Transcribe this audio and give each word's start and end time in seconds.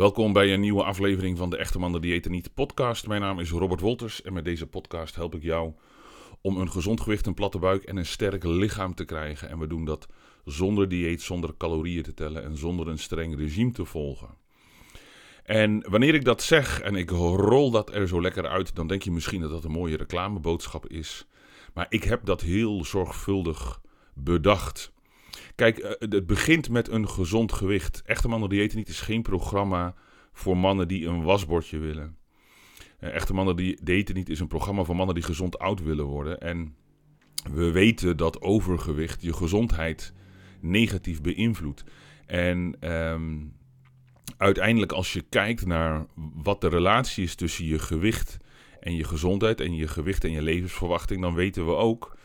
Welkom 0.00 0.32
bij 0.32 0.52
een 0.52 0.60
nieuwe 0.60 0.82
aflevering 0.82 1.38
van 1.38 1.50
de 1.50 1.56
Echte 1.56 1.78
Mannen 1.78 2.00
Diëten 2.00 2.30
Niet 2.30 2.54
podcast. 2.54 3.06
Mijn 3.06 3.20
naam 3.20 3.38
is 3.38 3.50
Robert 3.50 3.80
Wolters 3.80 4.22
en 4.22 4.32
met 4.32 4.44
deze 4.44 4.66
podcast 4.66 5.14
help 5.14 5.34
ik 5.34 5.42
jou 5.42 5.72
om 6.40 6.56
een 6.56 6.70
gezond 6.70 7.00
gewicht, 7.00 7.26
een 7.26 7.34
platte 7.34 7.58
buik 7.58 7.84
en 7.84 7.96
een 7.96 8.06
sterk 8.06 8.44
lichaam 8.44 8.94
te 8.94 9.04
krijgen. 9.04 9.48
En 9.48 9.58
we 9.58 9.66
doen 9.66 9.84
dat 9.84 10.08
zonder 10.44 10.88
dieet, 10.88 11.22
zonder 11.22 11.54
calorieën 11.56 12.02
te 12.02 12.14
tellen 12.14 12.44
en 12.44 12.56
zonder 12.56 12.88
een 12.88 12.98
streng 12.98 13.36
regime 13.36 13.72
te 13.72 13.84
volgen. 13.84 14.28
En 15.44 15.84
wanneer 15.90 16.14
ik 16.14 16.24
dat 16.24 16.42
zeg 16.42 16.80
en 16.80 16.94
ik 16.94 17.10
rol 17.10 17.70
dat 17.70 17.94
er 17.94 18.08
zo 18.08 18.20
lekker 18.20 18.46
uit, 18.46 18.74
dan 18.74 18.86
denk 18.86 19.02
je 19.02 19.10
misschien 19.10 19.40
dat 19.40 19.50
dat 19.50 19.64
een 19.64 19.70
mooie 19.70 19.96
reclameboodschap 19.96 20.88
is. 20.88 21.26
Maar 21.74 21.86
ik 21.88 22.04
heb 22.04 22.24
dat 22.24 22.40
heel 22.40 22.84
zorgvuldig 22.84 23.80
bedacht. 24.14 24.92
Kijk, 25.60 25.78
eh, 25.78 26.10
het 26.10 26.26
begint 26.26 26.70
met 26.70 26.88
een 26.88 27.08
gezond 27.08 27.52
gewicht. 27.52 28.02
Echte 28.04 28.28
mannen 28.28 28.48
diëten 28.48 28.76
niet 28.78 28.88
is 28.88 29.00
geen 29.00 29.22
programma 29.22 29.94
voor 30.32 30.56
mannen 30.56 30.88
die 30.88 31.06
een 31.06 31.22
wasbordje 31.22 31.78
willen. 31.78 32.16
Eh, 32.98 33.14
echte 33.14 33.32
mannen 33.32 33.56
die 33.56 33.78
diëten 33.82 34.14
niet 34.14 34.28
is 34.28 34.40
een 34.40 34.46
programma 34.46 34.84
voor 34.84 34.96
mannen 34.96 35.14
die 35.14 35.24
gezond 35.24 35.58
oud 35.58 35.82
willen 35.82 36.04
worden. 36.04 36.40
En 36.40 36.74
we 37.52 37.70
weten 37.70 38.16
dat 38.16 38.42
overgewicht 38.42 39.22
je 39.22 39.32
gezondheid 39.32 40.12
negatief 40.60 41.20
beïnvloedt. 41.20 41.84
En 42.26 42.76
ehm, 42.80 43.38
uiteindelijk 44.36 44.92
als 44.92 45.12
je 45.12 45.22
kijkt 45.28 45.66
naar 45.66 46.06
wat 46.42 46.60
de 46.60 46.68
relatie 46.68 47.24
is 47.24 47.34
tussen 47.34 47.64
je 47.64 47.78
gewicht 47.78 48.36
en 48.80 48.96
je 48.96 49.04
gezondheid 49.04 49.60
en 49.60 49.74
je 49.74 49.88
gewicht 49.88 50.24
en 50.24 50.30
je 50.30 50.42
levensverwachting, 50.42 51.20
dan 51.20 51.34
weten 51.34 51.66
we 51.66 51.74
ook 51.74 52.18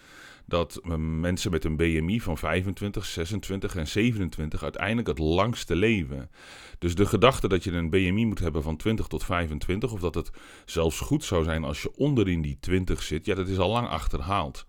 dat 0.46 0.80
mensen 1.00 1.52
met 1.52 1.64
een 1.64 1.76
BMI 1.76 2.22
van 2.22 2.38
25, 2.38 3.06
26 3.06 3.76
en 3.76 3.88
27 3.88 4.64
uiteindelijk 4.64 5.08
het 5.08 5.20
langste 5.20 5.76
leven. 5.76 6.30
Dus 6.80 6.96
de 6.96 7.06
gedachte 7.06 7.48
dat 7.48 7.64
je 7.64 7.72
een 7.72 7.90
BMI 7.90 8.26
moet 8.26 8.40
hebben 8.40 8.64
van 8.64 8.78
20 8.78 9.08
tot 9.08 9.24
25, 9.24 9.92
of 9.92 10.00
dat 10.00 10.16
het 10.16 10.32
zelfs 10.66 11.00
goed 11.00 11.24
zou 11.24 11.44
zijn 11.44 11.64
als 11.64 11.82
je 11.82 11.96
onderin 11.96 12.42
die 12.42 12.58
20 12.60 13.02
zit, 13.02 13.26
ja, 13.26 13.36
dat 13.36 13.48
is 13.48 13.58
al 13.58 13.70
lang 13.70 13.88
achterhaald. 13.88 14.66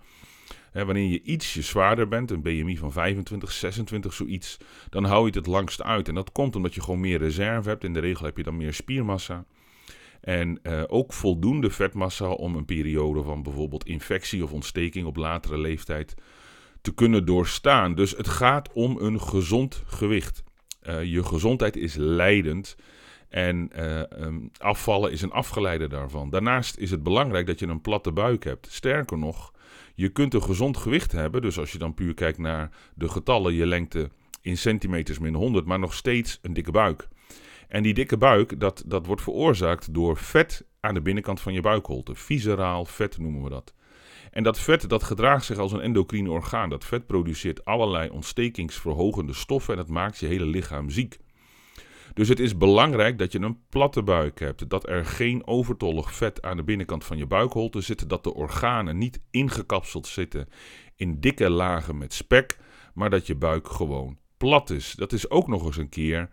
wanneer 0.73 1.11
je 1.11 1.23
ietsje 1.23 1.62
zwaarder 1.62 2.08
bent, 2.08 2.31
een 2.31 2.42
BMI 2.42 2.77
van 2.77 2.92
25, 2.92 3.53
26, 3.53 4.12
zoiets, 4.12 4.56
dan 4.91 5.05
hou 5.05 5.20
je 5.20 5.27
het 5.27 5.34
het 5.34 5.47
langst 5.47 5.83
uit. 5.83 6.08
En 6.08 6.14
dat 6.14 6.33
komt 6.33 6.56
omdat 6.56 6.75
je 6.75 6.81
gewoon 6.83 7.01
meer 7.01 7.19
reserve 7.19 7.69
hebt. 7.69 7.84
In 7.84 7.92
de 7.92 8.01
regel 8.01 8.25
heb 8.25 8.36
je 8.36 8.42
dan 8.42 8.56
meer 8.56 8.75
spiermassa. 8.75 9.45
En 10.27 10.59
uh, 10.63 10.83
ook 10.87 11.13
voldoende 11.13 11.71
vetmassa 11.71 12.31
om 12.31 12.55
een 12.55 12.65
periode 12.65 13.23
van 13.23 13.43
bijvoorbeeld 13.43 13.87
infectie 13.87 14.45
of 14.45 14.53
ontsteking 14.53 15.07
op 15.07 15.17
latere 15.17 15.59
leeftijd 15.59 16.15
te 16.81 16.95
kunnen 16.95 17.27
doorstaan. 17.27 17.95
Dus 17.95 18.11
het 18.17 18.29
gaat 18.29 18.73
om 18.73 18.97
een 18.99 19.21
gezond 19.21 19.83
gewicht. 19.87 20.43
Uh, 20.83 21.05
je 21.05 21.25
gezondheid 21.25 21.77
is 21.77 21.95
leidend 21.95 22.77
en 23.29 23.71
uh, 23.77 24.01
um, 24.01 24.51
afvallen 24.59 25.13
is 25.13 25.23
een 25.23 25.31
afgeleide 25.31 25.89
daarvan. 25.89 26.31
Daarnaast 26.31 26.77
is 26.77 26.91
het 26.91 27.03
belangrijk 27.03 27.47
dat 27.47 27.59
je 27.59 27.67
een 27.67 27.81
platte 27.81 28.13
buik 28.13 28.45
hebt. 28.45 28.67
Sterker 28.71 29.19
nog, 29.19 29.53
je 29.95 30.09
kunt 30.09 30.35
een 30.35 30.43
gezond 30.43 30.77
gewicht 30.77 31.13
hebben. 31.13 31.43
Dus 31.43 31.59
als 31.59 31.73
je 31.73 31.79
dan 31.79 31.95
puur 31.95 32.15
kijkt 32.15 32.39
naar 32.39 32.71
de 32.95 33.09
getallen, 33.09 33.55
je 33.55 33.67
lengte 33.67 34.11
in 34.41 34.57
centimeters 34.57 35.19
min 35.19 35.35
100, 35.35 35.67
maar 35.67 35.79
nog 35.79 35.95
steeds 35.95 36.39
een 36.43 36.53
dikke 36.53 36.71
buik. 36.71 37.09
En 37.69 37.83
die 37.83 37.95
dikke 37.95 38.17
buik, 38.17 38.61
dat, 38.61 38.83
dat 38.86 39.06
wordt 39.06 39.22
veroorzaakt 39.22 39.95
door 39.95 40.17
vet 40.17 40.67
aan 40.81 40.95
de 40.95 41.03
binnenkant 41.03 41.41
van 41.41 41.53
je 41.53 41.61
buikholte. 41.61 42.14
Visceraal 42.14 42.84
vet 42.84 43.19
noemen 43.19 43.42
we 43.42 43.50
dat. 43.50 43.75
En 44.31 44.42
dat 44.42 44.61
vet 44.61 44.89
dat 44.89 45.03
gedraagt 45.03 45.45
zich 45.45 45.58
als 45.58 45.73
een 45.73 45.81
endocrine 45.81 46.31
orgaan. 46.31 46.69
Dat 46.69 46.84
vet 46.84 47.06
produceert 47.06 47.64
allerlei 47.64 48.08
ontstekingsverhogende 48.08 49.33
stoffen 49.33 49.75
en 49.75 49.81
dat 49.81 49.89
maakt 49.89 50.19
je 50.19 50.27
hele 50.27 50.47
lichaam 50.47 50.91
ziek. 50.91 51.19
Dus 52.14 52.28
het 52.28 52.41
is 52.41 52.56
belangrijk 52.56 53.19
dat 53.19 53.33
je 53.33 53.41
een 53.41 53.61
platte 53.69 54.03
buik 54.03 54.41
hebt. 54.41 54.70
Dat 54.70 54.89
er 54.89 55.06
geen 55.06 55.47
overtollig 55.47 56.14
vet 56.14 56.42
aan 56.42 56.56
de 56.56 56.64
binnenkant 56.64 57.05
van 57.05 57.17
je 57.17 57.27
buikholte 57.27 57.80
zit. 57.80 58.08
Dat 58.08 58.25
de 58.25 58.34
organen 58.34 58.98
niet 58.98 59.20
ingekapseld 59.30 60.07
zitten 60.07 60.48
in 60.95 61.20
dikke 61.20 61.51
lagen 61.51 61.98
met 61.98 62.12
spek. 62.12 62.58
Maar 62.95 63.11
dat 63.11 63.27
je 63.27 63.35
buik 63.35 63.68
gewoon 63.68 64.18
plat 64.36 64.70
is. 64.70 64.92
Dat 64.92 65.12
is 65.12 65.30
ook 65.30 65.48
nog 65.48 65.64
eens 65.64 65.77
een 65.77 65.89
keer 65.89 66.30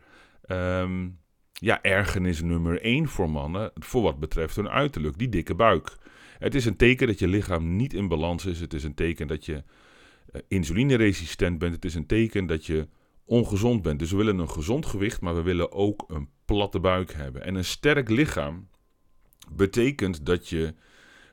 um, 0.47 1.19
ja, 1.63 1.81
ergernis 1.81 2.41
nummer 2.41 2.81
1 2.81 3.07
voor 3.07 3.29
mannen 3.29 3.71
voor 3.75 4.01
wat 4.01 4.19
betreft 4.19 4.55
hun 4.55 4.69
uiterlijk, 4.69 5.17
die 5.17 5.29
dikke 5.29 5.55
buik. 5.55 5.97
Het 6.39 6.55
is 6.55 6.65
een 6.65 6.75
teken 6.75 7.07
dat 7.07 7.19
je 7.19 7.27
lichaam 7.27 7.75
niet 7.75 7.93
in 7.93 8.07
balans 8.07 8.45
is. 8.45 8.59
Het 8.59 8.73
is 8.73 8.83
een 8.83 8.93
teken 8.93 9.27
dat 9.27 9.45
je 9.45 9.53
uh, 9.53 10.41
insulineresistent 10.47 11.59
bent. 11.59 11.73
Het 11.73 11.85
is 11.85 11.95
een 11.95 12.05
teken 12.05 12.45
dat 12.45 12.65
je 12.65 12.87
ongezond 13.25 13.81
bent. 13.81 13.99
Dus 13.99 14.11
we 14.11 14.17
willen 14.17 14.39
een 14.39 14.49
gezond 14.49 14.85
gewicht, 14.85 15.21
maar 15.21 15.35
we 15.35 15.41
willen 15.41 15.71
ook 15.71 16.03
een 16.07 16.29
platte 16.45 16.79
buik 16.79 17.13
hebben. 17.13 17.43
En 17.43 17.55
een 17.55 17.65
sterk 17.65 18.09
lichaam 18.09 18.67
betekent 19.51 20.25
dat 20.25 20.49
je 20.49 20.73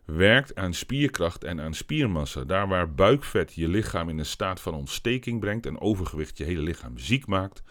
werkt 0.04 0.54
aan 0.54 0.74
spierkracht 0.74 1.44
en 1.44 1.60
aan 1.60 1.74
spiermassa. 1.74 2.44
Daar 2.44 2.69
waar 2.69 2.94
buikvet 2.94 3.54
je 3.54 3.69
lichaam 3.69 4.08
in 4.08 4.19
een 4.19 4.26
staat 4.26 4.60
van 4.60 4.74
ontsteking 4.74 5.40
brengt 5.40 5.66
en 5.66 5.80
overgewicht 5.80 6.38
je 6.38 6.44
hele 6.44 6.62
lichaam 6.62 6.98
ziek 6.98 7.26
maakt, 7.26 7.62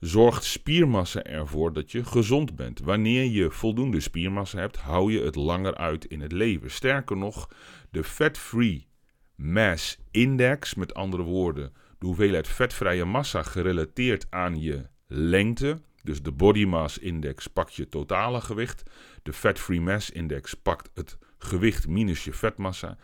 zorgt 0.00 0.44
spiermassa 0.44 1.22
ervoor 1.22 1.72
dat 1.72 1.92
je 1.92 2.04
gezond 2.04 2.56
bent. 2.56 2.80
Wanneer 2.80 3.24
je 3.24 3.50
voldoende 3.50 4.00
spiermassa 4.00 4.58
hebt, 4.58 4.76
hou 4.76 5.12
je 5.12 5.22
het 5.22 5.34
langer 5.34 5.74
uit 5.74 6.04
in 6.04 6.20
het 6.20 6.32
leven. 6.32 6.70
Sterker 6.70 7.16
nog, 7.16 7.48
de 7.90 8.04
Fat-Free 8.04 8.86
Mass 9.34 9.98
Index, 10.10 10.74
met 10.74 10.94
andere 10.94 11.22
woorden, 11.22 11.72
de 11.98 12.06
hoeveelheid 12.06 12.48
vetvrije 12.48 13.04
massa 13.04 13.42
gerelateerd 13.42 14.26
aan 14.30 14.60
je 14.60 14.86
lengte. 15.06 15.80
Dus 16.02 16.22
de 16.22 16.32
Body 16.32 16.64
Mass 16.64 16.98
Index 16.98 17.46
pakt 17.46 17.74
je 17.74 17.88
totale 17.88 18.40
gewicht. 18.40 18.82
De 19.22 19.32
Fat-Free 19.32 19.80
Mass 19.80 20.10
Index 20.10 20.54
pakt 20.54 20.90
het 20.94 21.18
gewicht 21.38 21.88
minus 21.88 22.24
je 22.24 22.32
vetmassa. 22.32 22.96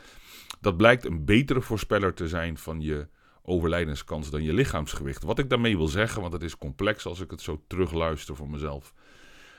Dat 0.61 0.77
blijkt 0.77 1.05
een 1.05 1.25
betere 1.25 1.61
voorspeller 1.61 2.15
te 2.15 2.29
zijn 2.29 2.59
van 2.59 2.81
je 2.81 3.09
overlijdenskans 3.45 4.31
dan 4.31 4.43
je 4.43 4.53
lichaamsgewicht. 4.53 5.23
Wat 5.23 5.39
ik 5.39 5.51
daarmee 5.51 5.77
wil 5.77 5.89
zeggen, 5.89 6.21
want 6.21 6.33
het 6.33 6.43
is 6.43 6.59
complex 6.59 7.07
als 7.07 7.21
ik 7.21 7.31
het 7.31 7.41
zo 7.41 7.63
terugluister 7.67 8.37
voor 8.37 8.51
mezelf. 8.51 8.95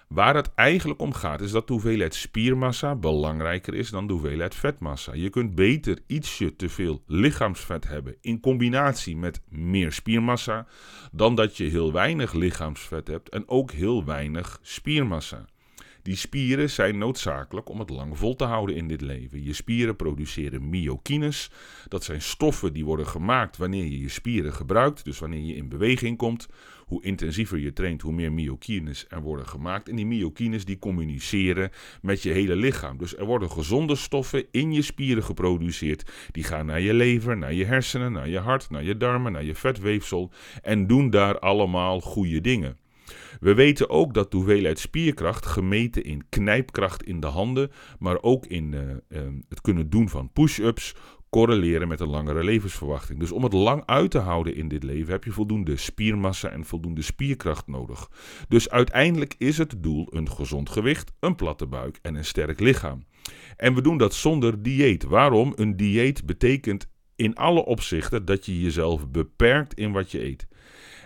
Waar 0.08 0.36
het 0.36 0.54
eigenlijk 0.56 1.02
om 1.02 1.14
gaat, 1.14 1.42
is 1.42 1.52
dat 1.52 1.68
de 1.68 1.74
hoeveelheid 1.74 2.16
spiermassa 2.16 2.96
belangrijker 2.96 3.74
is 3.74 3.90
dan 3.90 4.08
de 4.08 4.14
hoeveelheid 4.14 4.56
vetmassa. 4.56 5.14
Je 5.14 5.30
kunt 5.30 5.56
beter 5.56 6.00
ietsje 6.08 6.56
te 6.56 6.70
veel 6.70 7.04
lichaamsvet 7.08 7.88
hebben 7.88 8.16
in 8.22 8.40
combinatie 8.40 9.18
met 9.18 9.42
meer 9.50 9.92
spiermassa, 9.92 10.68
dan 11.12 11.36
dat 11.36 11.58
je 11.58 11.64
heel 11.64 11.92
weinig 11.92 12.34
lichaamsvet 12.34 13.08
hebt 13.08 13.30
en 13.30 13.50
ook 13.50 13.72
heel 13.72 14.06
weinig 14.06 14.60
spiermassa. 14.62 15.46
Die 16.06 16.16
spieren 16.16 16.70
zijn 16.70 16.98
noodzakelijk 16.98 17.70
om 17.70 17.80
het 17.80 17.90
lang 17.90 18.18
vol 18.18 18.36
te 18.36 18.44
houden 18.44 18.76
in 18.76 18.88
dit 18.88 19.02
leven. 19.02 19.44
Je 19.44 19.54
spieren 19.54 19.96
produceren 19.96 20.70
myokines. 20.70 21.52
Dat 21.88 22.04
zijn 22.04 22.22
stoffen 22.22 22.74
die 22.74 22.86
worden 22.86 23.08
gemaakt 23.08 23.58
wanneer 23.58 23.84
je 23.84 24.00
je 24.00 24.10
spieren 24.10 24.54
gebruikt. 24.54 25.06
Dus 25.06 25.20
wanneer 25.20 25.42
je 25.42 25.56
in 25.56 25.70
beweging 25.70 26.18
komt. 26.18 26.48
Hoe 26.86 27.04
intensiever 27.04 27.58
je 27.58 27.74
traint, 27.74 28.02
hoe 28.02 28.14
meer 28.14 28.34
myokines 28.34 29.06
er 29.10 29.22
worden 29.22 29.48
gemaakt. 29.48 29.90
En 29.90 29.96
die 29.96 30.06
myokines 30.06 30.66
die 30.66 30.80
communiceren 30.80 31.72
met 32.02 32.22
je 32.22 32.32
hele 32.32 32.56
lichaam. 32.56 32.98
Dus 32.98 33.18
er 33.18 33.26
worden 33.26 33.52
gezonde 33.52 33.96
stoffen 33.96 34.46
in 34.52 34.74
je 34.74 34.82
spieren 34.82 35.24
geproduceerd. 35.24 36.12
Die 36.32 36.44
gaan 36.44 36.66
naar 36.66 36.82
je 36.82 36.94
lever, 36.94 37.38
naar 37.38 37.54
je 37.54 37.66
hersenen, 37.66 38.12
naar 38.12 38.30
je 38.30 38.40
hart, 38.40 38.70
naar 38.70 38.84
je 38.84 38.98
darmen, 38.98 39.32
naar 39.32 39.44
je 39.44 39.56
vetweefsel. 39.56 40.32
En 40.62 40.88
doen 40.88 41.10
daar 41.10 41.40
allemaal 41.40 42.00
goede 42.02 42.42
dingen. 42.42 42.78
We 43.40 43.54
weten 43.54 43.90
ook 43.90 44.14
dat 44.14 44.32
de 44.32 44.38
hoeveelheid 44.38 44.80
spierkracht, 44.80 45.46
gemeten 45.46 46.04
in 46.04 46.30
knijpkracht 46.30 47.04
in 47.04 47.20
de 47.20 47.28
handen, 47.28 47.72
maar 48.00 48.22
ook 48.22 48.46
in 48.46 48.72
uh, 48.72 48.82
uh, 49.10 49.28
het 49.50 49.62
kunnen 49.62 49.90
doen 49.90 50.10
van 50.10 50.32
push-ups, 50.32 50.96
correleren 51.30 51.88
met 51.88 52.00
een 52.00 52.10
langere 52.10 52.44
levensverwachting. 52.44 53.20
Dus 53.20 53.32
om 53.32 53.44
het 53.44 53.54
lang 53.54 53.84
uit 53.86 54.12
te 54.12 54.20
houden 54.20 54.56
in 54.56 54.68
dit 54.68 54.84
leven 54.84 55.12
heb 55.12 55.24
je 55.24 55.32
voldoende 55.32 55.78
spiermassa 55.78 56.50
en 56.50 56.66
voldoende 56.66 57.02
spierkracht 57.02 57.68
nodig. 57.68 58.10
Dus 58.48 58.70
uiteindelijk 58.70 59.36
is 59.38 59.58
het 59.58 59.76
doel 59.78 60.08
een 60.10 60.32
gezond 60.32 60.70
gewicht, 60.70 61.12
een 61.20 61.36
platte 61.36 61.68
buik 61.68 62.00
en 62.02 62.16
een 62.16 62.26
sterk 62.26 62.60
lichaam. 62.60 63.06
En 63.58 63.74
we 63.74 63.82
doen 63.82 63.98
dat 63.98 64.14
zonder 64.14 64.64
dieet. 64.64 65.04
Waarom? 65.04 65.54
Een 65.56 65.78
dieet 65.78 66.26
betekent 66.26 66.88
in 67.16 67.36
alle 67.36 67.66
opzichten 67.66 68.26
dat 68.26 68.46
je 68.46 68.62
jezelf 68.62 69.08
beperkt 69.10 69.74
in 69.74 69.92
wat 69.92 70.12
je 70.12 70.24
eet. 70.24 70.48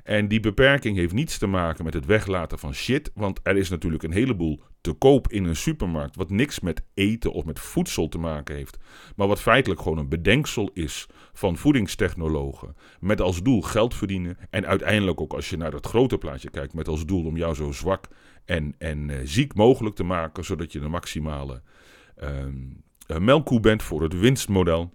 En 0.09 0.27
die 0.27 0.39
beperking 0.39 0.97
heeft 0.97 1.13
niets 1.13 1.37
te 1.37 1.47
maken 1.47 1.83
met 1.83 1.93
het 1.93 2.05
weglaten 2.05 2.59
van 2.59 2.73
shit. 2.73 3.11
Want 3.13 3.39
er 3.43 3.57
is 3.57 3.69
natuurlijk 3.69 4.03
een 4.03 4.11
heleboel 4.11 4.61
te 4.81 4.93
koop 4.93 5.31
in 5.31 5.43
een 5.43 5.55
supermarkt. 5.55 6.15
Wat 6.15 6.29
niks 6.29 6.59
met 6.59 6.81
eten 6.93 7.31
of 7.31 7.45
met 7.45 7.59
voedsel 7.59 8.07
te 8.07 8.17
maken 8.17 8.55
heeft. 8.55 8.77
Maar 9.15 9.27
wat 9.27 9.41
feitelijk 9.41 9.81
gewoon 9.81 9.97
een 9.97 10.09
bedenksel 10.09 10.69
is 10.73 11.07
van 11.33 11.57
voedingstechnologen. 11.57 12.75
Met 12.99 13.21
als 13.21 13.41
doel 13.41 13.61
geld 13.61 13.95
verdienen. 13.95 14.37
En 14.49 14.65
uiteindelijk 14.65 15.21
ook 15.21 15.33
als 15.33 15.49
je 15.49 15.57
naar 15.57 15.73
het 15.73 15.85
grote 15.85 16.17
plaatje 16.17 16.49
kijkt. 16.49 16.73
Met 16.73 16.87
als 16.87 17.05
doel 17.05 17.25
om 17.25 17.37
jou 17.37 17.55
zo 17.55 17.71
zwak 17.71 18.07
en, 18.45 18.75
en 18.77 19.09
uh, 19.09 19.17
ziek 19.23 19.55
mogelijk 19.55 19.95
te 19.95 20.03
maken. 20.03 20.45
Zodat 20.45 20.71
je 20.71 20.79
de 20.79 20.87
maximale 20.87 21.61
uh, 22.23 23.17
melkkoe 23.17 23.59
bent 23.59 23.83
voor 23.83 24.01
het 24.01 24.19
winstmodel. 24.19 24.93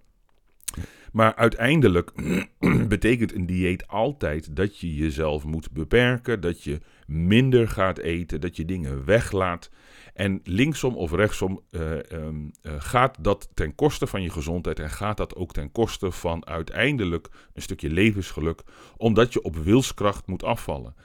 Maar 1.15 1.35
uiteindelijk 1.35 2.11
betekent 2.87 3.35
een 3.35 3.45
dieet 3.45 3.87
altijd 3.87 4.55
dat 4.55 4.79
je 4.79 4.95
jezelf 4.95 5.43
moet 5.43 5.71
beperken, 5.71 6.41
dat 6.41 6.63
je 6.63 6.79
minder 7.07 7.67
gaat 7.67 7.97
eten, 7.97 8.41
dat 8.41 8.55
je 8.55 8.65
dingen 8.65 9.05
weglaat. 9.05 9.69
En 10.13 10.39
linksom 10.43 10.95
of 10.95 11.11
rechtsom 11.11 11.61
uh, 11.71 11.81
um, 12.11 12.51
uh, 12.61 12.73
gaat 12.77 13.17
dat 13.23 13.49
ten 13.53 13.75
koste 13.75 14.07
van 14.07 14.21
je 14.21 14.29
gezondheid 14.29 14.79
en 14.79 14.89
gaat 14.89 15.17
dat 15.17 15.35
ook 15.35 15.53
ten 15.53 15.71
koste 15.71 16.11
van 16.11 16.47
uiteindelijk 16.47 17.29
een 17.53 17.61
stukje 17.61 17.89
levensgeluk, 17.89 18.63
omdat 18.97 19.33
je 19.33 19.41
op 19.41 19.55
wilskracht 19.55 20.27
moet 20.27 20.43
afvallen. 20.43 20.95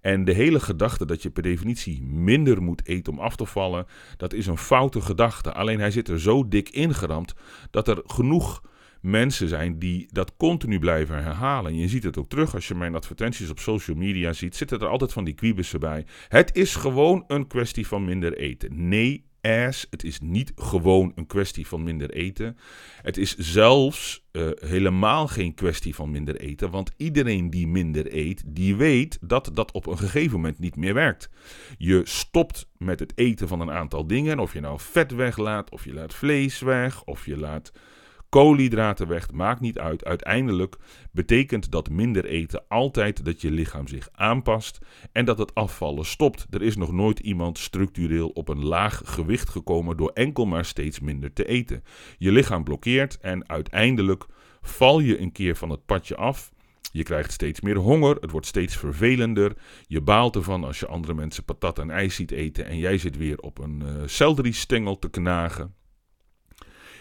En 0.00 0.24
de 0.24 0.32
hele 0.32 0.60
gedachte 0.60 1.06
dat 1.06 1.22
je 1.22 1.30
per 1.30 1.42
definitie 1.42 2.02
minder 2.02 2.62
moet 2.62 2.86
eten 2.86 3.12
om 3.12 3.18
af 3.18 3.36
te 3.36 3.46
vallen, 3.46 3.86
dat 4.16 4.32
is 4.32 4.46
een 4.46 4.58
foute 4.58 5.00
gedachte. 5.00 5.52
Alleen 5.52 5.80
hij 5.80 5.90
zit 5.90 6.08
er 6.08 6.20
zo 6.20 6.48
dik 6.48 6.68
ingeramd 6.68 7.34
dat 7.70 7.88
er 7.88 8.02
genoeg 8.06 8.62
mensen 9.00 9.48
zijn 9.48 9.78
die 9.78 10.08
dat 10.12 10.36
continu 10.36 10.78
blijven 10.78 11.22
herhalen. 11.22 11.72
En 11.72 11.78
je 11.78 11.88
ziet 11.88 12.02
het 12.02 12.18
ook 12.18 12.28
terug 12.28 12.54
als 12.54 12.68
je 12.68 12.74
mijn 12.74 12.94
advertenties 12.94 13.50
op 13.50 13.58
social 13.58 13.96
media 13.96 14.32
ziet, 14.32 14.56
zitten 14.56 14.80
er 14.80 14.86
altijd 14.86 15.12
van 15.12 15.24
die 15.24 15.34
kwibussen 15.34 15.80
bij. 15.80 16.04
Het 16.28 16.56
is 16.56 16.74
gewoon 16.74 17.24
een 17.26 17.46
kwestie 17.46 17.86
van 17.86 18.04
minder 18.04 18.36
eten. 18.36 18.88
Nee, 18.88 19.28
ass, 19.40 19.86
het 19.90 20.04
is 20.04 20.20
niet 20.20 20.52
gewoon 20.54 21.12
een 21.14 21.26
kwestie 21.26 21.66
van 21.66 21.82
minder 21.82 22.10
eten. 22.10 22.56
Het 23.02 23.16
is 23.16 23.36
zelfs 23.36 24.24
uh, 24.32 24.50
helemaal 24.54 25.26
geen 25.26 25.54
kwestie 25.54 25.94
van 25.94 26.10
minder 26.10 26.36
eten, 26.36 26.70
want 26.70 26.90
iedereen 26.96 27.50
die 27.50 27.66
minder 27.66 28.14
eet, 28.14 28.42
die 28.46 28.76
weet 28.76 29.18
dat 29.20 29.50
dat 29.54 29.72
op 29.72 29.86
een 29.86 29.98
gegeven 29.98 30.32
moment 30.32 30.58
niet 30.58 30.76
meer 30.76 30.94
werkt. 30.94 31.30
Je 31.78 32.00
stopt 32.04 32.68
met 32.76 33.00
het 33.00 33.12
eten 33.14 33.48
van 33.48 33.60
een 33.60 33.70
aantal 33.70 34.06
dingen, 34.06 34.38
of 34.38 34.52
je 34.52 34.60
nou 34.60 34.80
vet 34.80 35.12
weglaat, 35.14 35.70
of 35.70 35.84
je 35.84 35.92
laat 35.92 36.14
vlees 36.14 36.60
weg, 36.60 37.04
of 37.04 37.26
je 37.26 37.36
laat 37.36 37.72
koolhydraten 38.30 39.08
weg, 39.08 39.32
maakt 39.32 39.60
niet 39.60 39.78
uit. 39.78 40.04
Uiteindelijk 40.04 40.76
betekent 41.12 41.70
dat 41.70 41.90
minder 41.90 42.24
eten 42.24 42.64
altijd 42.68 43.24
dat 43.24 43.40
je 43.40 43.50
lichaam 43.50 43.88
zich 43.88 44.08
aanpast 44.12 44.78
en 45.12 45.24
dat 45.24 45.38
het 45.38 45.54
afvallen 45.54 46.04
stopt. 46.04 46.46
Er 46.50 46.62
is 46.62 46.76
nog 46.76 46.92
nooit 46.92 47.18
iemand 47.18 47.58
structureel 47.58 48.28
op 48.28 48.48
een 48.48 48.64
laag 48.64 49.02
gewicht 49.04 49.48
gekomen 49.48 49.96
door 49.96 50.10
enkel 50.14 50.46
maar 50.46 50.64
steeds 50.64 51.00
minder 51.00 51.32
te 51.32 51.46
eten. 51.46 51.82
Je 52.18 52.32
lichaam 52.32 52.64
blokkeert 52.64 53.18
en 53.18 53.48
uiteindelijk 53.48 54.26
val 54.60 55.00
je 55.00 55.20
een 55.20 55.32
keer 55.32 55.56
van 55.56 55.70
het 55.70 55.86
padje 55.86 56.16
af. 56.16 56.52
Je 56.92 57.02
krijgt 57.02 57.32
steeds 57.32 57.60
meer 57.60 57.76
honger, 57.76 58.16
het 58.20 58.30
wordt 58.30 58.46
steeds 58.46 58.76
vervelender. 58.76 59.52
Je 59.86 60.00
baalt 60.00 60.36
ervan 60.36 60.64
als 60.64 60.80
je 60.80 60.86
andere 60.86 61.14
mensen 61.14 61.44
patat 61.44 61.78
en 61.78 61.90
ijs 61.90 62.14
ziet 62.14 62.30
eten 62.30 62.66
en 62.66 62.78
jij 62.78 62.98
zit 62.98 63.16
weer 63.16 63.38
op 63.38 63.58
een 63.58 63.82
uh, 63.86 64.94
te 64.98 65.08
knagen. 65.10 65.74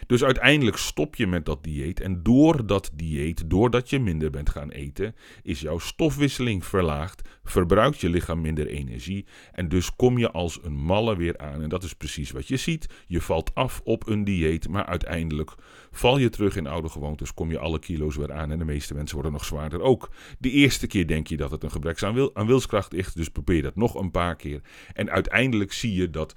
Dus 0.09 0.23
uiteindelijk 0.23 0.77
stop 0.77 1.15
je 1.15 1.27
met 1.27 1.45
dat 1.45 1.63
dieet. 1.63 2.00
En 2.00 2.23
door 2.23 2.65
dat 2.65 2.91
dieet, 2.94 3.50
doordat 3.50 3.89
je 3.89 4.00
minder 4.00 4.29
bent 4.29 4.50
gaan 4.50 4.69
eten, 4.69 5.15
is 5.44 5.59
jouw 5.59 5.77
stofwisseling 5.77 6.65
verlaagd. 6.65 7.29
Verbruikt 7.44 8.00
je 8.00 8.09
lichaam 8.09 8.41
minder 8.41 8.67
energie. 8.67 9.25
En 9.51 9.69
dus 9.69 9.95
kom 9.95 10.17
je 10.17 10.31
als 10.31 10.59
een 10.63 10.73
malle 10.73 11.15
weer 11.15 11.38
aan. 11.38 11.61
En 11.61 11.69
dat 11.69 11.83
is 11.83 11.94
precies 11.94 12.31
wat 12.31 12.47
je 12.47 12.57
ziet. 12.57 12.88
Je 13.07 13.21
valt 13.21 13.56
af 13.56 13.81
op 13.83 14.07
een 14.07 14.23
dieet. 14.23 14.69
Maar 14.69 14.85
uiteindelijk 14.85 15.56
val 15.91 16.17
je 16.17 16.29
terug 16.29 16.56
in 16.56 16.67
oude 16.67 16.89
gewoontes. 16.89 17.33
Kom 17.33 17.51
je 17.51 17.59
alle 17.59 17.79
kilo's 17.79 18.15
weer 18.15 18.33
aan. 18.33 18.51
En 18.51 18.59
de 18.59 18.65
meeste 18.65 18.94
mensen 18.94 19.15
worden 19.15 19.33
nog 19.33 19.45
zwaarder 19.45 19.81
ook. 19.81 20.09
De 20.39 20.51
eerste 20.51 20.88
keer 20.88 21.07
denk 21.07 21.27
je 21.27 21.38
dat 21.38 21.51
het 21.51 21.63
een 21.63 21.71
gebrek 21.71 22.03
aan, 22.03 22.13
wil, 22.13 22.35
aan 22.35 22.47
wilskracht 22.47 22.94
is. 22.94 23.13
Dus 23.13 23.29
probeer 23.29 23.61
dat 23.61 23.75
nog 23.75 23.95
een 23.95 24.11
paar 24.11 24.35
keer. 24.35 24.61
En 24.94 25.09
uiteindelijk 25.09 25.73
zie 25.73 25.94
je 25.94 26.09
dat 26.09 26.35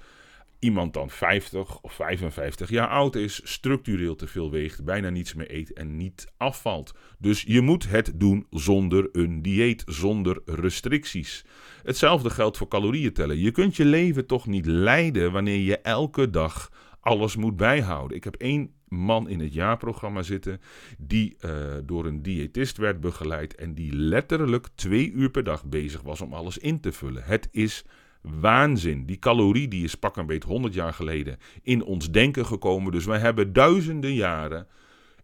iemand 0.63 0.93
dan 0.93 1.09
50 1.09 1.81
of 1.81 1.93
55 1.93 2.69
jaar 2.69 2.87
oud 2.87 3.15
is, 3.15 3.41
structureel 3.43 4.15
te 4.15 4.27
veel 4.27 4.51
weegt, 4.51 4.83
bijna 4.83 5.09
niets 5.09 5.33
meer 5.33 5.53
eet 5.53 5.73
en 5.73 5.97
niet 5.97 6.27
afvalt. 6.37 6.93
Dus 7.19 7.43
je 7.47 7.61
moet 7.61 7.89
het 7.89 8.11
doen 8.15 8.47
zonder 8.49 9.09
een 9.11 9.41
dieet, 9.41 9.83
zonder 9.85 10.41
restricties. 10.45 11.45
Hetzelfde 11.83 12.29
geldt 12.29 12.57
voor 12.57 12.67
calorieën 12.67 13.13
tellen. 13.13 13.37
Je 13.37 13.51
kunt 13.51 13.75
je 13.75 13.85
leven 13.85 14.25
toch 14.25 14.47
niet 14.47 14.65
leiden 14.65 15.31
wanneer 15.31 15.59
je 15.59 15.77
elke 15.77 16.29
dag 16.29 16.71
alles 16.99 17.35
moet 17.35 17.55
bijhouden. 17.55 18.17
Ik 18.17 18.23
heb 18.23 18.35
één 18.35 18.73
man 18.87 19.29
in 19.29 19.39
het 19.39 19.53
jaarprogramma 19.53 20.21
zitten 20.21 20.61
die 20.97 21.35
uh, 21.45 21.73
door 21.85 22.05
een 22.05 22.21
diëtist 22.21 22.77
werd 22.77 22.99
begeleid 22.99 23.55
en 23.55 23.73
die 23.73 23.95
letterlijk 23.95 24.67
twee 24.75 25.11
uur 25.11 25.29
per 25.29 25.43
dag 25.43 25.65
bezig 25.65 26.01
was 26.01 26.21
om 26.21 26.33
alles 26.33 26.57
in 26.57 26.79
te 26.79 26.91
vullen. 26.91 27.23
Het 27.23 27.47
is 27.51 27.85
waanzin. 28.23 29.05
Die 29.05 29.19
calorie 29.19 29.67
die 29.67 29.83
is 29.83 29.95
pak 29.95 30.17
een 30.17 30.25
beet 30.25 30.43
100 30.43 30.73
jaar 30.73 30.93
geleden 30.93 31.37
in 31.61 31.83
ons 31.83 32.11
denken 32.11 32.45
gekomen. 32.45 32.91
Dus 32.91 33.05
wij 33.05 33.19
hebben 33.19 33.53
duizenden 33.53 34.13
jaren 34.13 34.67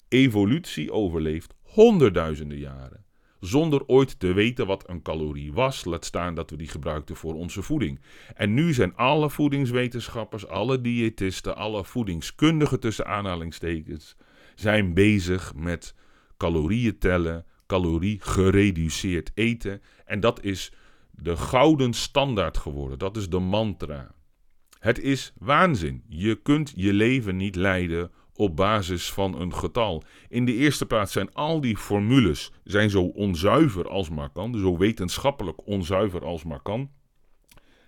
evolutie 0.07 0.91
overleefd. 0.91 1.53
Honderdduizenden 1.61 2.57
jaren. 2.57 3.05
Zonder 3.39 3.85
ooit 3.85 4.19
te 4.19 4.33
weten 4.33 4.67
wat 4.67 4.89
een 4.89 5.01
calorie 5.01 5.53
was, 5.53 5.85
laat 5.85 6.05
staan 6.05 6.35
dat 6.35 6.49
we 6.49 6.55
die 6.55 6.67
gebruikten 6.67 7.15
voor 7.15 7.33
onze 7.33 7.61
voeding. 7.61 7.99
En 8.35 8.53
nu 8.53 8.73
zijn 8.73 8.95
alle 8.95 9.29
voedingswetenschappers, 9.29 10.47
alle 10.47 10.81
diëtisten, 10.81 11.55
alle 11.55 11.83
voedingskundigen 11.83 12.79
tussen 12.79 13.05
aanhalingstekens, 13.05 14.15
zijn 14.55 14.93
bezig 14.93 15.53
met 15.55 15.95
calorieën 16.37 16.97
tellen, 16.97 17.45
calorie 17.67 18.17
gereduceerd 18.21 19.31
eten. 19.33 19.81
En 20.05 20.19
dat 20.19 20.43
is 20.43 20.71
de 21.21 21.37
gouden 21.37 21.93
standaard 21.93 22.57
geworden. 22.57 22.99
Dat 22.99 23.17
is 23.17 23.29
de 23.29 23.39
mantra. 23.39 24.11
Het 24.79 24.99
is 24.99 25.33
waanzin. 25.37 26.03
Je 26.07 26.35
kunt 26.35 26.73
je 26.75 26.93
leven 26.93 27.35
niet 27.35 27.55
leiden 27.55 28.11
op 28.33 28.55
basis 28.55 29.11
van 29.11 29.39
een 29.39 29.53
getal. 29.53 30.03
In 30.29 30.45
de 30.45 30.53
eerste 30.53 30.85
plaats 30.85 31.11
zijn 31.11 31.33
al 31.33 31.61
die 31.61 31.77
formules 31.77 32.51
zijn 32.63 32.89
zo 32.89 33.03
onzuiver 33.03 33.89
als 33.89 34.09
maar 34.09 34.29
kan, 34.29 34.57
zo 34.57 34.77
wetenschappelijk 34.77 35.67
onzuiver 35.67 36.25
als 36.25 36.43
maar 36.43 36.61
kan. 36.61 36.91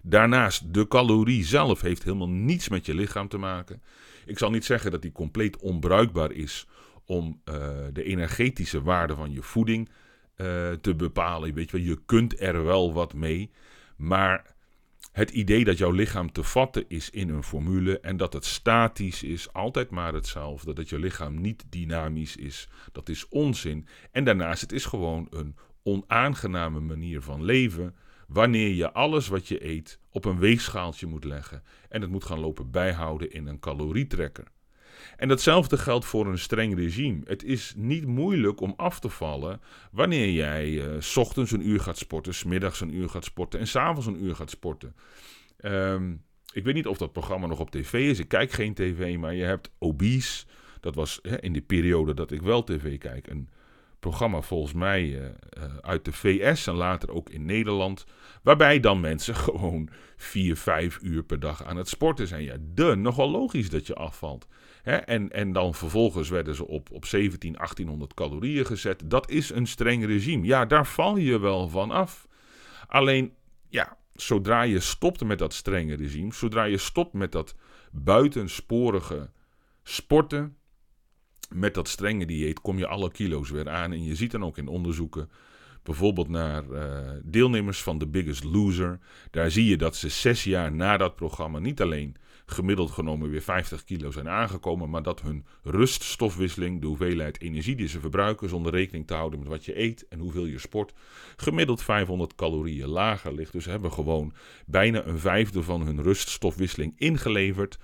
Daarnaast, 0.03 0.73
de 0.73 0.87
calorie 0.87 1.45
zelf 1.45 1.81
heeft 1.81 2.03
helemaal 2.03 2.29
niets 2.29 2.69
met 2.69 2.85
je 2.85 2.95
lichaam 2.95 3.27
te 3.27 3.37
maken. 3.37 3.81
Ik 4.25 4.37
zal 4.37 4.49
niet 4.49 4.65
zeggen 4.65 4.91
dat 4.91 5.01
die 5.01 5.11
compleet 5.11 5.57
onbruikbaar 5.57 6.31
is 6.31 6.67
om 7.05 7.41
uh, 7.45 7.55
de 7.93 8.03
energetische 8.03 8.81
waarde 8.81 9.15
van 9.15 9.31
je 9.31 9.41
voeding 9.41 9.89
uh, 10.41 10.71
te 10.71 10.95
bepalen. 10.95 11.53
Weet 11.53 11.71
je, 11.71 11.77
wel, 11.77 11.85
je 11.85 11.99
kunt 12.05 12.41
er 12.41 12.63
wel 12.63 12.93
wat 12.93 13.13
mee, 13.13 13.51
maar 13.95 14.55
het 15.11 15.29
idee 15.29 15.63
dat 15.63 15.77
jouw 15.77 15.91
lichaam 15.91 16.31
te 16.31 16.43
vatten 16.43 16.85
is 16.87 17.09
in 17.09 17.29
een 17.29 17.43
formule 17.43 17.99
en 17.99 18.17
dat 18.17 18.33
het 18.33 18.45
statisch 18.45 19.23
is, 19.23 19.53
altijd 19.53 19.89
maar 19.89 20.13
hetzelfde, 20.13 20.73
dat 20.73 20.89
je 20.89 20.99
lichaam 20.99 21.41
niet 21.41 21.65
dynamisch 21.69 22.35
is, 22.35 22.67
dat 22.91 23.09
is 23.09 23.27
onzin. 23.27 23.87
En 24.11 24.23
daarnaast, 24.23 24.61
het 24.61 24.71
is 24.71 24.85
gewoon 24.85 25.27
een 25.29 25.55
onaangename 25.83 26.79
manier 26.79 27.21
van 27.21 27.43
leven 27.43 27.95
wanneer 28.27 28.73
je 28.73 28.91
alles 28.91 29.27
wat 29.27 29.47
je 29.47 29.65
eet 29.65 29.99
op 30.09 30.25
een 30.25 30.39
weegschaaltje 30.39 31.07
moet 31.07 31.23
leggen 31.23 31.63
en 31.89 32.01
het 32.01 32.09
moet 32.09 32.25
gaan 32.25 32.39
lopen 32.39 32.71
bijhouden 32.71 33.31
in 33.31 33.47
een 33.47 33.59
calorietrekker. 33.59 34.47
En 35.17 35.27
datzelfde 35.27 35.77
geldt 35.77 36.05
voor 36.05 36.27
een 36.27 36.39
streng 36.39 36.75
regime. 36.75 37.21
Het 37.25 37.43
is 37.43 37.73
niet 37.77 38.07
moeilijk 38.07 38.61
om 38.61 38.73
af 38.77 38.99
te 38.99 39.09
vallen 39.09 39.61
wanneer 39.91 40.31
jij 40.31 40.69
uh, 40.69 40.95
s 40.99 41.17
ochtends 41.17 41.51
een 41.51 41.67
uur 41.67 41.79
gaat 41.79 41.97
sporten, 41.97 42.33
s 42.33 42.43
middags 42.43 42.81
een 42.81 42.95
uur 42.95 43.09
gaat 43.09 43.25
sporten 43.25 43.59
en 43.59 43.67
s'avonds 43.67 44.07
een 44.07 44.23
uur 44.23 44.35
gaat 44.35 44.49
sporten. 44.49 44.95
Um, 45.65 46.23
ik 46.53 46.63
weet 46.63 46.73
niet 46.73 46.87
of 46.87 46.97
dat 46.97 47.11
programma 47.11 47.47
nog 47.47 47.59
op 47.59 47.71
tv 47.71 47.93
is. 47.93 48.19
Ik 48.19 48.27
kijk 48.27 48.51
geen 48.51 48.73
tv, 48.73 49.17
maar 49.17 49.35
je 49.35 49.43
hebt 49.43 49.71
Obese. 49.79 50.45
Dat 50.79 50.95
was 50.95 51.19
hè, 51.21 51.41
in 51.41 51.53
de 51.53 51.61
periode 51.61 52.13
dat 52.13 52.31
ik 52.31 52.41
wel 52.41 52.63
tv 52.63 52.97
kijk. 52.97 53.27
Een 53.27 53.49
programma 53.99 54.41
volgens 54.41 54.73
mij 54.73 55.03
uh, 55.03 55.21
uh, 55.23 55.63
uit 55.81 56.05
de 56.05 56.11
VS 56.11 56.67
en 56.67 56.73
later 56.73 57.11
ook 57.11 57.29
in 57.29 57.45
Nederland. 57.45 58.05
Waarbij 58.43 58.79
dan 58.79 58.99
mensen 58.99 59.35
gewoon 59.49 59.89
4, 60.15 60.55
5 60.55 60.99
uur 61.01 61.23
per 61.23 61.39
dag 61.39 61.63
aan 61.63 61.77
het 61.77 61.89
sporten 61.89 62.27
zijn. 62.27 62.43
Ja, 62.43 62.55
de, 62.73 62.95
nogal 62.95 63.31
logisch 63.31 63.69
dat 63.69 63.87
je 63.87 63.95
afvalt. 63.95 64.47
En, 64.83 65.31
en 65.31 65.53
dan 65.53 65.73
vervolgens 65.73 66.29
werden 66.29 66.55
ze 66.55 66.67
op, 66.67 66.91
op 66.91 67.05
17, 67.05 67.53
1800 67.53 68.13
calorieën 68.13 68.65
gezet. 68.65 69.01
Dat 69.05 69.29
is 69.29 69.49
een 69.49 69.67
streng 69.67 70.05
regime. 70.05 70.45
Ja, 70.45 70.65
daar 70.65 70.85
val 70.85 71.17
je 71.17 71.39
wel 71.39 71.69
van 71.69 71.91
af. 71.91 72.27
Alleen, 72.87 73.33
ja, 73.69 73.97
zodra 74.13 74.61
je 74.61 74.79
stopt 74.79 75.23
met 75.23 75.39
dat 75.39 75.53
strenge 75.53 75.95
regime, 75.95 76.33
zodra 76.33 76.63
je 76.63 76.77
stopt 76.77 77.13
met 77.13 77.31
dat 77.31 77.55
buitensporige 77.91 79.29
sporten, 79.83 80.57
met 81.49 81.73
dat 81.73 81.87
strenge 81.87 82.25
dieet, 82.25 82.61
kom 82.61 82.77
je 82.77 82.87
alle 82.87 83.11
kilo's 83.11 83.49
weer 83.49 83.69
aan. 83.69 83.91
En 83.91 84.03
je 84.03 84.15
ziet 84.15 84.31
dan 84.31 84.45
ook 84.45 84.57
in 84.57 84.67
onderzoeken 84.67 85.29
bijvoorbeeld 85.83 86.29
naar 86.29 86.63
uh, 86.71 87.09
deelnemers 87.23 87.83
van 87.83 87.97
The 87.97 88.07
Biggest 88.07 88.43
Loser. 88.43 88.99
Daar 89.31 89.51
zie 89.51 89.65
je 89.65 89.77
dat 89.77 89.95
ze 89.95 90.09
zes 90.09 90.43
jaar 90.43 90.71
na 90.71 90.97
dat 90.97 91.15
programma 91.15 91.59
niet 91.59 91.81
alleen 91.81 92.15
gemiddeld 92.45 92.91
genomen 92.91 93.29
weer 93.29 93.41
50 93.41 93.83
kilo 93.83 94.11
zijn 94.11 94.29
aangekomen, 94.29 94.89
maar 94.89 95.03
dat 95.03 95.21
hun 95.21 95.45
ruststofwisseling, 95.63 96.81
de 96.81 96.87
hoeveelheid 96.87 97.41
energie 97.41 97.75
die 97.75 97.87
ze 97.87 97.99
verbruiken 97.99 98.49
zonder 98.49 98.71
rekening 98.71 99.07
te 99.07 99.13
houden 99.13 99.39
met 99.39 99.47
wat 99.47 99.65
je 99.65 99.79
eet 99.79 100.07
en 100.07 100.19
hoeveel 100.19 100.45
je 100.45 100.59
sport, 100.59 100.93
gemiddeld 101.35 101.81
500 101.81 102.35
calorieën 102.35 102.87
lager 102.87 103.33
ligt. 103.33 103.51
Dus 103.51 103.63
ze 103.63 103.69
hebben 103.69 103.91
gewoon 103.91 104.33
bijna 104.65 105.05
een 105.05 105.19
vijfde 105.19 105.63
van 105.63 105.81
hun 105.81 106.01
ruststofwisseling 106.01 106.93
ingeleverd, 106.97 107.77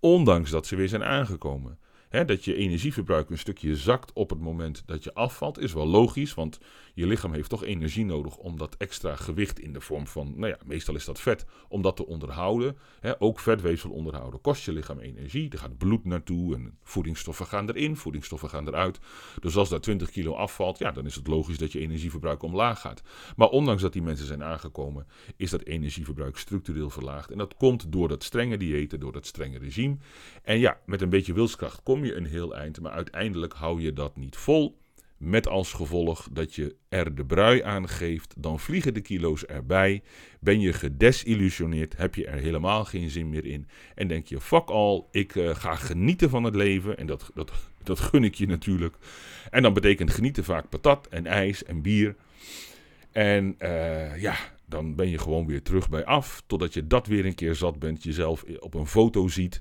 ondanks 0.00 0.50
dat 0.50 0.66
ze 0.66 0.76
weer 0.76 0.88
zijn 0.88 1.04
aangekomen 1.04 1.78
dat 2.24 2.44
je 2.44 2.54
energieverbruik 2.54 3.30
een 3.30 3.38
stukje 3.38 3.76
zakt 3.76 4.12
op 4.12 4.30
het 4.30 4.40
moment 4.40 4.82
dat 4.86 5.04
je 5.04 5.14
afvalt, 5.14 5.58
is 5.58 5.72
wel 5.72 5.86
logisch, 5.86 6.34
want 6.34 6.58
je 6.96 7.06
lichaam 7.06 7.32
heeft 7.32 7.48
toch 7.48 7.64
energie 7.64 8.04
nodig 8.04 8.36
om 8.36 8.58
dat 8.58 8.76
extra 8.76 9.16
gewicht 9.16 9.60
in 9.60 9.72
de 9.72 9.80
vorm 9.80 10.06
van, 10.06 10.32
nou 10.36 10.52
ja, 10.52 10.58
meestal 10.64 10.94
is 10.94 11.04
dat 11.04 11.20
vet, 11.20 11.46
om 11.68 11.82
dat 11.82 11.96
te 11.96 12.06
onderhouden. 12.06 12.76
Ook 13.18 13.40
vetweefsel 13.40 13.90
onderhouden 13.90 14.40
kost 14.40 14.64
je 14.64 14.72
lichaam 14.72 14.98
energie, 14.98 15.50
er 15.50 15.58
gaat 15.58 15.78
bloed 15.78 16.04
naartoe 16.04 16.54
en 16.54 16.78
voedingsstoffen 16.82 17.46
gaan 17.46 17.68
erin, 17.68 17.96
voedingsstoffen 17.96 18.48
gaan 18.48 18.68
eruit. 18.68 18.98
Dus 19.40 19.56
als 19.56 19.68
daar 19.68 19.80
20 19.80 20.10
kilo 20.10 20.34
afvalt, 20.34 20.78
ja, 20.78 20.92
dan 20.92 21.06
is 21.06 21.14
het 21.14 21.26
logisch 21.26 21.58
dat 21.58 21.72
je 21.72 21.80
energieverbruik 21.80 22.42
omlaag 22.42 22.80
gaat. 22.80 23.02
Maar 23.36 23.48
ondanks 23.48 23.82
dat 23.82 23.92
die 23.92 24.02
mensen 24.02 24.26
zijn 24.26 24.44
aangekomen, 24.44 25.06
is 25.36 25.50
dat 25.50 25.62
energieverbruik 25.62 26.36
structureel 26.36 26.90
verlaagd. 26.90 27.30
En 27.30 27.38
dat 27.38 27.54
komt 27.54 27.92
door 27.92 28.08
dat 28.08 28.24
strenge 28.24 28.56
diëten, 28.56 29.00
door 29.00 29.12
dat 29.12 29.26
strenge 29.26 29.58
regime. 29.58 29.96
En 30.42 30.58
ja, 30.58 30.80
met 30.86 31.00
een 31.00 31.10
beetje 31.10 31.32
wilskracht 31.32 31.82
kom 31.82 32.04
je 32.04 32.14
een 32.14 32.26
heel 32.26 32.54
eind, 32.56 32.80
maar 32.80 32.92
uiteindelijk 32.92 33.52
hou 33.52 33.80
je 33.80 33.92
dat 33.92 34.16
niet 34.16 34.36
vol. 34.36 34.84
Met 35.26 35.48
als 35.48 35.72
gevolg 35.72 36.28
dat 36.32 36.54
je 36.54 36.76
er 36.88 37.14
de 37.14 37.24
brui 37.24 37.62
aan 37.62 37.88
geeft, 37.88 38.34
dan 38.38 38.60
vliegen 38.60 38.94
de 38.94 39.00
kilo's 39.00 39.44
erbij. 39.44 40.02
Ben 40.40 40.60
je 40.60 40.72
gedesillusioneerd, 40.72 41.96
heb 41.96 42.14
je 42.14 42.26
er 42.26 42.38
helemaal 42.38 42.84
geen 42.84 43.10
zin 43.10 43.28
meer 43.28 43.44
in. 43.44 43.68
En 43.94 44.08
denk 44.08 44.26
je, 44.26 44.40
fuck 44.40 44.68
all, 44.68 45.04
ik 45.10 45.34
uh, 45.34 45.54
ga 45.54 45.74
genieten 45.74 46.30
van 46.30 46.44
het 46.44 46.54
leven. 46.54 46.98
En 46.98 47.06
dat, 47.06 47.30
dat, 47.34 47.52
dat 47.82 48.00
gun 48.00 48.24
ik 48.24 48.34
je 48.34 48.46
natuurlijk. 48.46 48.96
En 49.50 49.62
dan 49.62 49.72
betekent 49.72 50.10
genieten 50.10 50.44
vaak 50.44 50.68
patat 50.68 51.06
en 51.08 51.26
ijs 51.26 51.64
en 51.64 51.82
bier. 51.82 52.16
En 53.12 53.54
uh, 53.58 54.20
ja, 54.20 54.36
dan 54.66 54.94
ben 54.94 55.08
je 55.08 55.18
gewoon 55.18 55.46
weer 55.46 55.62
terug 55.62 55.88
bij 55.88 56.04
af. 56.04 56.42
Totdat 56.46 56.74
je 56.74 56.86
dat 56.86 57.06
weer 57.06 57.26
een 57.26 57.34
keer 57.34 57.54
zat 57.54 57.78
bent, 57.78 58.02
jezelf 58.02 58.44
op 58.58 58.74
een 58.74 58.86
foto 58.86 59.28
ziet. 59.28 59.60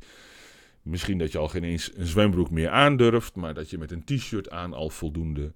Misschien 0.85 1.17
dat 1.17 1.31
je 1.31 1.37
al 1.37 1.47
geen 1.47 1.63
eens 1.63 1.91
een 1.95 2.05
zwembroek 2.05 2.49
meer 2.49 2.69
aandurft, 2.69 3.35
maar 3.35 3.53
dat 3.53 3.69
je 3.69 3.77
met 3.77 3.91
een 3.91 4.03
t-shirt 4.03 4.49
aan 4.49 4.73
al 4.73 4.89
voldoende 4.89 5.53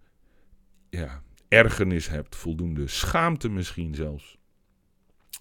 ja, 0.89 1.23
ergernis 1.47 2.09
hebt, 2.09 2.35
voldoende 2.35 2.87
schaamte 2.87 3.49
misschien 3.49 3.95
zelfs. 3.95 4.37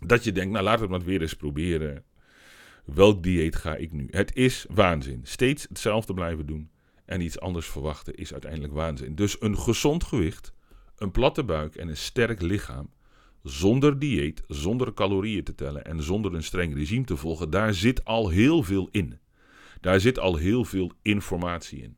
Dat 0.00 0.24
je 0.24 0.32
denkt, 0.32 0.52
nou 0.52 0.64
laat 0.64 0.80
het 0.80 0.90
maar 0.90 1.04
weer 1.04 1.20
eens 1.20 1.34
proberen. 1.34 2.04
Welk 2.84 3.22
dieet 3.22 3.56
ga 3.56 3.76
ik 3.76 3.92
nu? 3.92 4.08
Het 4.10 4.34
is 4.36 4.66
waanzin. 4.70 5.20
Steeds 5.22 5.66
hetzelfde 5.68 6.14
blijven 6.14 6.46
doen 6.46 6.70
en 7.04 7.20
iets 7.20 7.40
anders 7.40 7.66
verwachten 7.66 8.14
is 8.14 8.32
uiteindelijk 8.32 8.72
waanzin. 8.72 9.14
Dus 9.14 9.40
een 9.40 9.58
gezond 9.58 10.04
gewicht, 10.04 10.52
een 10.96 11.10
platte 11.10 11.44
buik 11.44 11.74
en 11.74 11.88
een 11.88 11.96
sterk 11.96 12.40
lichaam 12.40 12.90
zonder 13.42 13.98
dieet, 13.98 14.42
zonder 14.46 14.94
calorieën 14.94 15.44
te 15.44 15.54
tellen 15.54 15.84
en 15.84 16.02
zonder 16.02 16.34
een 16.34 16.42
streng 16.42 16.74
regime 16.74 17.04
te 17.04 17.16
volgen, 17.16 17.50
daar 17.50 17.74
zit 17.74 18.04
al 18.04 18.28
heel 18.28 18.62
veel 18.62 18.88
in. 18.90 19.18
Daar 19.80 20.00
zit 20.00 20.18
al 20.18 20.36
heel 20.36 20.64
veel 20.64 20.92
informatie 21.02 21.82
in. 21.82 21.96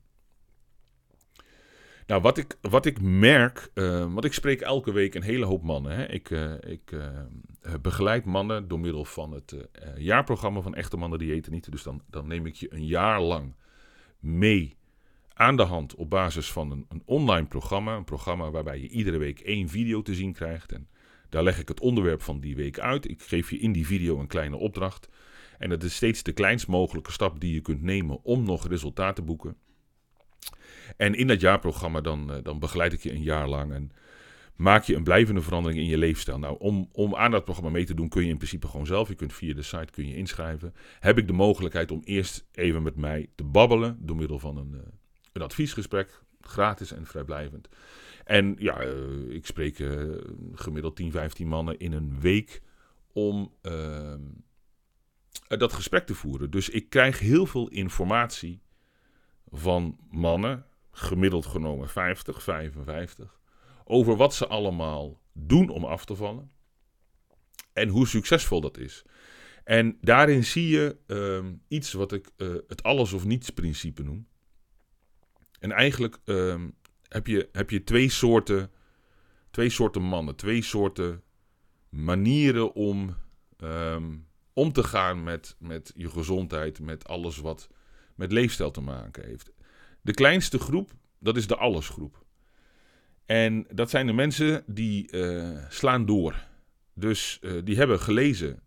Nou, 2.06 2.22
wat 2.22 2.38
ik, 2.38 2.58
wat 2.60 2.86
ik 2.86 3.00
merk, 3.00 3.70
uh, 3.74 4.12
want 4.12 4.24
ik 4.24 4.32
spreek 4.32 4.60
elke 4.60 4.92
week 4.92 5.14
een 5.14 5.22
hele 5.22 5.44
hoop 5.44 5.62
mannen. 5.62 5.96
Hè. 5.96 6.08
Ik, 6.08 6.30
uh, 6.30 6.52
ik 6.60 6.92
uh, 6.92 7.08
begeleid 7.82 8.24
mannen 8.24 8.68
door 8.68 8.80
middel 8.80 9.04
van 9.04 9.32
het 9.32 9.56
jaarprogramma 9.96 10.60
van 10.60 10.74
Echte 10.74 10.96
Mannen 10.96 11.18
Diëten 11.18 11.52
Niet. 11.52 11.70
Dus 11.70 11.82
dan, 11.82 12.02
dan 12.06 12.26
neem 12.26 12.46
ik 12.46 12.54
je 12.54 12.74
een 12.74 12.86
jaar 12.86 13.20
lang 13.20 13.54
mee 14.18 14.76
aan 15.34 15.56
de 15.56 15.62
hand 15.62 15.94
op 15.94 16.10
basis 16.10 16.52
van 16.52 16.70
een, 16.70 16.86
een 16.88 17.02
online 17.04 17.46
programma. 17.46 17.96
Een 17.96 18.04
programma 18.04 18.50
waarbij 18.50 18.80
je 18.80 18.88
iedere 18.88 19.18
week 19.18 19.40
één 19.40 19.68
video 19.68 20.02
te 20.02 20.14
zien 20.14 20.32
krijgt. 20.32 20.72
En 20.72 20.88
daar 21.28 21.42
leg 21.42 21.58
ik 21.58 21.68
het 21.68 21.80
onderwerp 21.80 22.22
van 22.22 22.40
die 22.40 22.56
week 22.56 22.78
uit. 22.78 23.08
Ik 23.08 23.22
geef 23.22 23.50
je 23.50 23.58
in 23.58 23.72
die 23.72 23.86
video 23.86 24.18
een 24.18 24.26
kleine 24.26 24.56
opdracht. 24.56 25.08
En 25.60 25.68
dat 25.68 25.82
is 25.82 25.94
steeds 25.94 26.22
de 26.22 26.32
kleinst 26.32 26.66
mogelijke 26.66 27.12
stap 27.12 27.40
die 27.40 27.54
je 27.54 27.60
kunt 27.60 27.82
nemen 27.82 28.24
om 28.24 28.44
nog 28.44 28.68
resultaat 28.68 29.16
te 29.16 29.22
boeken. 29.22 29.56
En 30.96 31.14
in 31.14 31.26
dat 31.26 31.40
jaarprogramma 31.40 32.00
dan, 32.00 32.32
eh, 32.32 32.42
dan 32.42 32.58
begeleid 32.58 32.92
ik 32.92 33.02
je 33.02 33.12
een 33.12 33.22
jaar 33.22 33.48
lang 33.48 33.72
en 33.72 33.92
maak 34.56 34.84
je 34.84 34.94
een 34.94 35.02
blijvende 35.02 35.40
verandering 35.40 35.80
in 35.80 35.88
je 35.88 35.98
leefstijl. 35.98 36.38
Nou, 36.38 36.56
om, 36.58 36.88
om 36.92 37.16
aan 37.16 37.30
dat 37.30 37.44
programma 37.44 37.70
mee 37.70 37.84
te 37.84 37.94
doen 37.94 38.08
kun 38.08 38.22
je 38.22 38.28
in 38.28 38.36
principe 38.36 38.68
gewoon 38.68 38.86
zelf. 38.86 39.08
Je 39.08 39.14
kunt 39.14 39.32
via 39.32 39.54
de 39.54 39.62
site 39.62 39.90
kun 39.90 40.08
je 40.08 40.16
inschrijven. 40.16 40.74
Heb 41.00 41.18
ik 41.18 41.26
de 41.26 41.32
mogelijkheid 41.32 41.90
om 41.90 42.00
eerst 42.04 42.46
even 42.52 42.82
met 42.82 42.96
mij 42.96 43.28
te 43.34 43.44
babbelen 43.44 43.96
door 44.00 44.16
middel 44.16 44.38
van 44.38 44.56
een, 44.56 44.74
eh, 44.74 44.80
een 45.32 45.42
adviesgesprek, 45.42 46.22
gratis 46.40 46.92
en 46.92 47.06
vrijblijvend. 47.06 47.68
En 48.24 48.56
ja, 48.58 48.84
uh, 48.84 49.34
ik 49.34 49.46
spreek 49.46 49.84
gemiddeld 50.54 50.96
10, 50.96 51.10
15 51.10 51.48
mannen 51.48 51.78
in 51.78 51.92
een 51.92 52.20
week 52.20 52.62
om 53.12 53.52
uh, 53.62 54.14
dat 55.58 55.72
gesprek 55.72 56.06
te 56.06 56.14
voeren. 56.14 56.50
Dus 56.50 56.68
ik 56.68 56.90
krijg 56.90 57.18
heel 57.18 57.46
veel 57.46 57.68
informatie 57.68 58.62
van 59.50 59.98
mannen, 60.10 60.66
gemiddeld 60.90 61.46
genomen 61.46 61.88
50, 61.88 62.42
55, 62.42 63.40
over 63.84 64.16
wat 64.16 64.34
ze 64.34 64.46
allemaal 64.46 65.20
doen 65.32 65.68
om 65.68 65.84
af 65.84 66.04
te 66.04 66.14
vallen 66.14 66.50
en 67.72 67.88
hoe 67.88 68.06
succesvol 68.06 68.60
dat 68.60 68.78
is. 68.78 69.04
En 69.64 69.98
daarin 70.00 70.44
zie 70.44 70.68
je 70.68 70.96
ehm, 71.06 71.54
iets 71.68 71.92
wat 71.92 72.12
ik 72.12 72.30
het 72.66 72.82
alles 72.82 73.12
of 73.12 73.24
niets 73.24 73.50
principe 73.50 74.02
noem. 74.02 74.26
En 75.58 75.72
eigenlijk 75.72 76.18
ehm, 76.24 76.68
heb 77.08 77.26
je, 77.26 77.48
heb 77.52 77.70
je 77.70 77.84
twee, 77.84 78.08
soorten, 78.08 78.70
twee 79.50 79.70
soorten 79.70 80.02
mannen, 80.02 80.36
twee 80.36 80.62
soorten 80.62 81.22
manieren 81.88 82.74
om 82.74 83.16
um, 83.58 84.28
om 84.52 84.72
te 84.72 84.82
gaan 84.82 85.22
met, 85.22 85.56
met 85.58 85.92
je 85.94 86.10
gezondheid, 86.10 86.80
met 86.80 87.08
alles 87.08 87.36
wat 87.36 87.68
met 88.14 88.32
leefstijl 88.32 88.70
te 88.70 88.80
maken 88.80 89.24
heeft. 89.24 89.52
De 90.00 90.14
kleinste 90.14 90.58
groep, 90.58 90.90
dat 91.18 91.36
is 91.36 91.46
de 91.46 91.56
allesgroep. 91.56 92.24
En 93.26 93.66
dat 93.72 93.90
zijn 93.90 94.06
de 94.06 94.12
mensen 94.12 94.64
die 94.66 95.12
uh, 95.12 95.64
slaan 95.68 96.06
door. 96.06 96.46
Dus 96.94 97.38
uh, 97.40 97.60
die 97.64 97.76
hebben 97.76 98.00
gelezen 98.00 98.62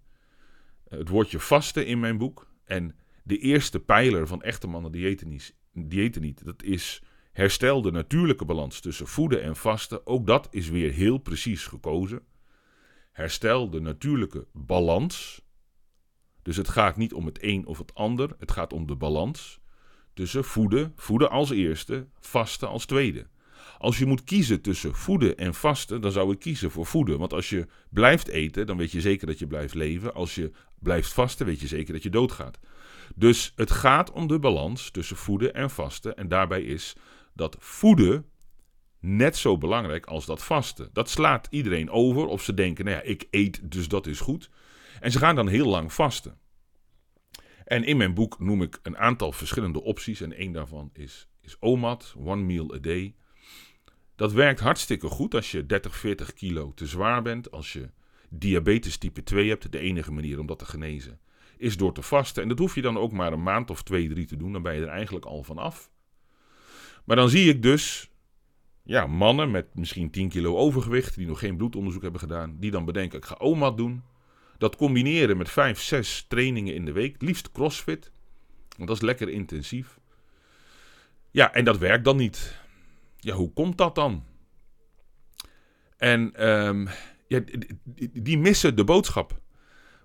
het 0.90 1.10
woordje 1.10 1.40
vasten 1.40 1.86
in 1.86 2.00
mijn 2.00 2.18
boek. 2.18 2.52
En 2.66 2.96
de 3.24 3.38
eerste 3.38 3.80
pijler 3.80 4.28
van 4.28 4.42
echte 4.42 4.68
mannen 4.68 4.92
diëten 4.92 5.40
diëten 5.74 6.22
niet 6.22 6.46
dat 6.46 6.64
is 6.64 7.02
Herstel 7.34 7.82
de 7.82 7.92
natuurlijke 7.92 8.46
balans 8.46 8.80
tussen 8.80 9.08
voeden 9.08 9.44
en 9.44 9.56
vasten. 9.56 10.08
Ook 10.08 10.28
dat 10.28 10.48
is 10.52 10.70
weer 10.70 10.92
heel 10.92 11.18
precies 11.18 11.66
gekozen. 11.66 12.22
Herstel 13.12 13.70
de 13.70 13.80
natuurlijke 13.80 14.48
balans. 14.52 15.42
Dus 16.44 16.58
het 16.58 16.70
gaat 16.70 16.98
niet 16.98 17.14
om 17.14 17.26
het 17.26 17.44
een 17.44 17.66
of 17.66 17.78
het 17.78 17.94
ander. 17.94 18.36
Het 18.40 18.52
gaat 18.52 18.74
om 18.74 18.88
de 18.88 18.96
balans 18.96 19.60
tussen 20.14 20.44
voeden, 20.44 20.94
voeden 20.96 21.30
als 21.30 21.50
eerste, 21.50 22.08
vasten 22.20 22.68
als 22.68 22.86
tweede. 22.86 23.28
Als 23.78 23.98
je 23.98 24.06
moet 24.06 24.24
kiezen 24.24 24.62
tussen 24.62 24.96
voeden 24.96 25.38
en 25.38 25.54
vasten, 25.54 26.02
dan 26.02 26.12
zou 26.12 26.32
ik 26.32 26.40
kiezen 26.40 26.72
voor 26.72 26.86
voeden. 26.86 27.20
Want 27.20 27.34
als 27.34 27.50
je 27.50 27.68
blijft 27.90 28.28
eten, 28.28 28.68
dan 28.68 28.78
weet 28.78 28.92
je 28.92 29.02
zeker 29.02 29.28
dat 29.28 29.40
je 29.40 29.48
blijft 29.48 29.74
leven. 29.74 30.14
Als 30.14 30.36
je 30.36 30.52
blijft 30.80 31.14
vasten, 31.14 31.46
weet 31.46 31.60
je 31.60 31.68
zeker 31.68 31.94
dat 31.94 32.04
je 32.04 32.10
doodgaat. 32.10 32.60
Dus 33.16 33.54
het 33.56 33.72
gaat 33.72 34.12
om 34.12 34.28
de 34.28 34.40
balans 34.40 34.92
tussen 34.92 35.18
voeden 35.18 35.54
en 35.54 35.70
vasten. 35.70 36.16
En 36.16 36.28
daarbij 36.28 36.62
is 36.62 36.96
dat 37.34 37.56
voeden 37.60 38.26
net 39.00 39.38
zo 39.38 39.58
belangrijk 39.58 40.06
als 40.06 40.26
dat 40.26 40.44
vasten. 40.44 40.90
Dat 40.94 41.10
slaat 41.10 41.48
iedereen 41.50 41.90
over 41.90 42.26
of 42.26 42.44
ze 42.44 42.54
denken, 42.54 42.86
nou 42.86 42.98
ja, 42.98 43.04
ik 43.04 43.28
eet, 43.32 43.72
dus 43.72 43.88
dat 43.88 44.08
is 44.08 44.20
goed. 44.20 44.50
En 45.04 45.12
ze 45.12 45.20
gaan 45.20 45.36
dan 45.36 45.48
heel 45.48 45.68
lang 45.68 45.94
vasten. 45.94 46.38
En 47.66 47.84
in 47.84 47.98
mijn 47.98 48.14
boek 48.14 48.40
noem 48.40 48.62
ik 48.62 48.80
een 48.84 48.98
aantal 48.98 49.32
verschillende 49.32 49.82
opties 49.82 50.22
en 50.22 50.34
één 50.34 50.52
daarvan 50.52 50.90
is, 50.94 51.28
is 51.42 51.60
OMAD, 51.60 52.16
One 52.18 52.42
Meal 52.42 52.74
a 52.74 52.78
Day. 52.78 53.16
Dat 54.16 54.32
werkt 54.32 54.60
hartstikke 54.60 55.08
goed 55.08 55.36
als 55.36 55.52
je 55.52 55.66
30, 55.66 55.96
40 55.96 56.34
kilo 56.34 56.74
te 56.74 56.86
zwaar 56.86 57.22
bent, 57.22 57.52
als 57.52 57.74
je 57.74 57.90
diabetes 58.30 58.98
type 58.98 59.24
2 59.24 59.50
hebt. 59.50 59.72
De 59.72 59.80
enige 59.80 60.12
manier 60.12 60.40
om 60.40 60.46
dat 60.46 60.60
te 60.60 60.66
genezen 60.66 61.20
is 61.58 61.78
door 61.78 61.94
te 61.94 62.02
vasten. 62.02 62.44
En 62.44 62.50
dat 62.50 62.60
hoef 62.60 62.76
je 62.76 62.82
dan 62.82 62.98
ook 62.98 63.12
maar 63.12 63.34
een 63.34 63.44
maand 63.44 63.70
of 63.70 63.84
twee, 63.84 64.10
drie 64.10 64.26
te 64.26 64.38
doen, 64.38 64.54
dan 64.54 64.62
ben 64.62 64.76
je 64.76 64.82
er 64.82 64.88
eigenlijk 64.88 65.26
al 65.26 65.44
van 65.44 65.58
af. 65.58 65.92
Maar 67.06 67.16
dan 67.16 67.30
zie 67.30 67.50
ik 67.50 67.62
dus 67.62 68.12
ja, 68.84 69.08
mannen 69.08 69.52
met 69.52 69.76
misschien 69.76 70.12
10 70.12 70.30
kilo 70.30 70.56
overgewicht, 70.56 71.16
die 71.16 71.28
nog 71.28 71.40
geen 71.40 71.58
bloedonderzoek 71.58 72.02
hebben 72.02 72.20
gedaan, 72.20 72.56
die 72.60 72.72
dan 72.72 72.86
bedenken: 72.86 73.18
ik 73.18 73.26
ga 73.26 73.36
OMAD 73.36 73.78
doen. 73.78 74.12
Dat 74.58 74.76
combineren 74.76 75.38
met 75.38 75.50
5, 75.50 75.82
6 75.82 76.26
trainingen 76.28 76.76
in 76.76 76.86
de 76.86 76.92
week, 76.92 77.22
liefst 77.22 77.52
crossfit, 77.52 78.12
want 78.76 78.88
dat 78.88 78.98
is 78.98 79.04
lekker 79.04 79.30
intensief. 79.30 80.00
Ja, 81.32 81.54
en 81.54 81.66
dat 81.66 81.78
werkt 81.78 82.06
dan 82.06 82.18
niet. 82.18 82.62
Ja, 83.18 83.34
hoe 83.34 83.54
komt 83.54 83.78
dat 83.78 83.96
dan? 83.96 84.24
En 85.98 86.48
um, 86.50 86.88
ja, 87.28 87.42
die 88.14 88.38
missen 88.38 88.76
de 88.76 88.84
boodschap. 88.84 89.42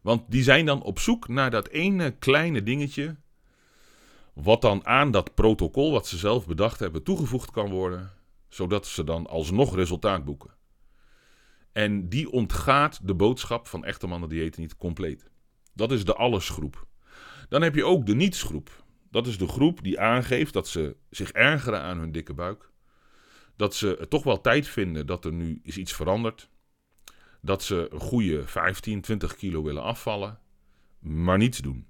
Want 0.02 0.22
die 0.28 0.42
zijn 0.42 0.66
dan 0.66 0.82
op 0.82 0.98
zoek 0.98 1.28
naar 1.28 1.50
dat 1.50 1.68
ene 1.68 2.10
kleine 2.10 2.62
dingetje 2.62 3.16
wat 4.32 4.62
dan 4.62 4.86
aan 4.86 5.10
dat 5.10 5.34
protocol 5.34 5.92
wat 5.92 6.06
ze 6.06 6.16
zelf 6.16 6.46
bedacht 6.46 6.80
hebben 6.80 7.02
toegevoegd 7.02 7.50
kan 7.50 7.70
worden, 7.70 8.12
zodat 8.48 8.86
ze 8.86 9.04
dan 9.04 9.26
alsnog 9.26 9.74
resultaat 9.74 10.24
boeken. 10.24 10.50
En 11.72 12.08
die 12.08 12.30
ontgaat 12.30 13.06
de 13.06 13.14
boodschap 13.14 13.66
van 13.66 13.84
echte 13.84 14.06
mannen 14.06 14.28
diëten 14.28 14.60
niet 14.60 14.76
compleet. 14.76 15.30
Dat 15.74 15.92
is 15.92 16.04
de 16.04 16.14
allesgroep. 16.14 16.86
Dan 17.48 17.62
heb 17.62 17.74
je 17.74 17.84
ook 17.84 18.06
de 18.06 18.14
nietsgroep. 18.14 18.84
Dat 19.10 19.26
is 19.26 19.38
de 19.38 19.48
groep 19.48 19.82
die 19.82 20.00
aangeeft 20.00 20.52
dat 20.52 20.68
ze 20.68 20.96
zich 21.10 21.30
ergeren 21.30 21.80
aan 21.80 21.98
hun 21.98 22.12
dikke 22.12 22.34
buik. 22.34 22.70
Dat 23.56 23.74
ze 23.74 24.06
toch 24.08 24.22
wel 24.22 24.40
tijd 24.40 24.68
vinden 24.68 25.06
dat 25.06 25.24
er 25.24 25.32
nu 25.32 25.60
is 25.62 25.76
iets 25.76 25.92
veranderd. 25.92 26.50
Dat 27.40 27.62
ze 27.62 27.88
een 27.90 28.00
goede 28.00 28.46
15, 28.46 29.00
20 29.00 29.34
kilo 29.34 29.62
willen 29.62 29.82
afvallen, 29.82 30.38
maar 30.98 31.38
niets 31.38 31.58
doen. 31.58 31.86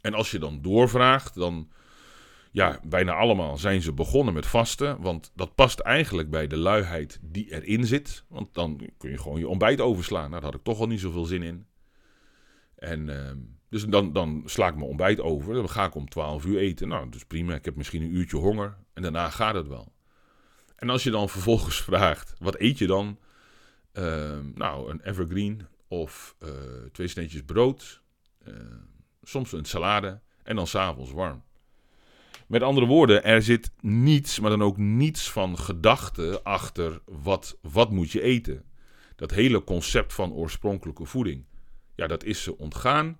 En 0.00 0.14
als 0.14 0.30
je 0.30 0.38
dan 0.38 0.62
doorvraagt, 0.62 1.34
dan 1.34 1.70
ja, 2.56 2.80
bijna 2.82 3.12
allemaal 3.12 3.58
zijn 3.58 3.82
ze 3.82 3.92
begonnen 3.92 4.34
met 4.34 4.46
vasten. 4.46 5.00
Want 5.00 5.32
dat 5.34 5.54
past 5.54 5.78
eigenlijk 5.78 6.30
bij 6.30 6.46
de 6.46 6.56
luiheid 6.56 7.18
die 7.22 7.52
erin 7.52 7.86
zit. 7.86 8.24
Want 8.28 8.54
dan 8.54 8.90
kun 8.98 9.10
je 9.10 9.18
gewoon 9.18 9.38
je 9.38 9.48
ontbijt 9.48 9.80
overslaan. 9.80 10.30
Nou, 10.30 10.32
daar 10.32 10.50
had 10.50 10.54
ik 10.54 10.64
toch 10.64 10.80
al 10.80 10.86
niet 10.86 11.00
zoveel 11.00 11.24
zin 11.24 11.42
in. 11.42 11.66
En 12.74 13.08
uh, 13.08 13.30
dus 13.68 13.84
dan, 13.84 14.12
dan 14.12 14.42
sla 14.44 14.68
ik 14.68 14.74
mijn 14.74 14.88
ontbijt 14.88 15.20
over. 15.20 15.54
Dan 15.54 15.68
ga 15.68 15.84
ik 15.84 15.94
om 15.94 16.08
12 16.08 16.44
uur 16.44 16.58
eten. 16.58 16.88
Nou, 16.88 17.08
dus 17.08 17.24
prima. 17.24 17.54
Ik 17.54 17.64
heb 17.64 17.76
misschien 17.76 18.02
een 18.02 18.14
uurtje 18.14 18.36
honger. 18.36 18.76
En 18.92 19.02
daarna 19.02 19.30
gaat 19.30 19.54
het 19.54 19.68
wel. 19.68 19.92
En 20.76 20.90
als 20.90 21.02
je 21.02 21.10
dan 21.10 21.28
vervolgens 21.28 21.82
vraagt, 21.90 22.34
wat 22.38 22.60
eet 22.60 22.78
je 22.78 22.86
dan? 22.86 23.18
Uh, 23.92 24.38
nou, 24.54 24.90
een 24.90 25.00
evergreen 25.00 25.66
of 25.88 26.36
uh, 26.38 26.50
twee 26.92 27.08
sneetjes 27.08 27.42
brood. 27.42 28.02
Uh, 28.48 28.54
soms 29.22 29.52
een 29.52 29.64
salade. 29.64 30.20
En 30.42 30.56
dan 30.56 30.66
s'avonds 30.66 31.12
warm. 31.12 31.44
Met 32.46 32.62
andere 32.62 32.86
woorden, 32.86 33.24
er 33.24 33.42
zit 33.42 33.70
niets, 33.80 34.40
maar 34.40 34.50
dan 34.50 34.62
ook 34.62 34.76
niets 34.76 35.30
van 35.30 35.58
gedachte 35.58 36.40
achter 36.42 37.00
wat, 37.04 37.58
wat 37.62 37.90
moet 37.90 38.10
je 38.10 38.22
eten. 38.22 38.64
Dat 39.16 39.30
hele 39.30 39.64
concept 39.64 40.12
van 40.12 40.32
oorspronkelijke 40.32 41.04
voeding. 41.04 41.44
Ja, 41.94 42.06
dat 42.06 42.24
is 42.24 42.42
ze 42.42 42.58
ontgaan. 42.58 43.18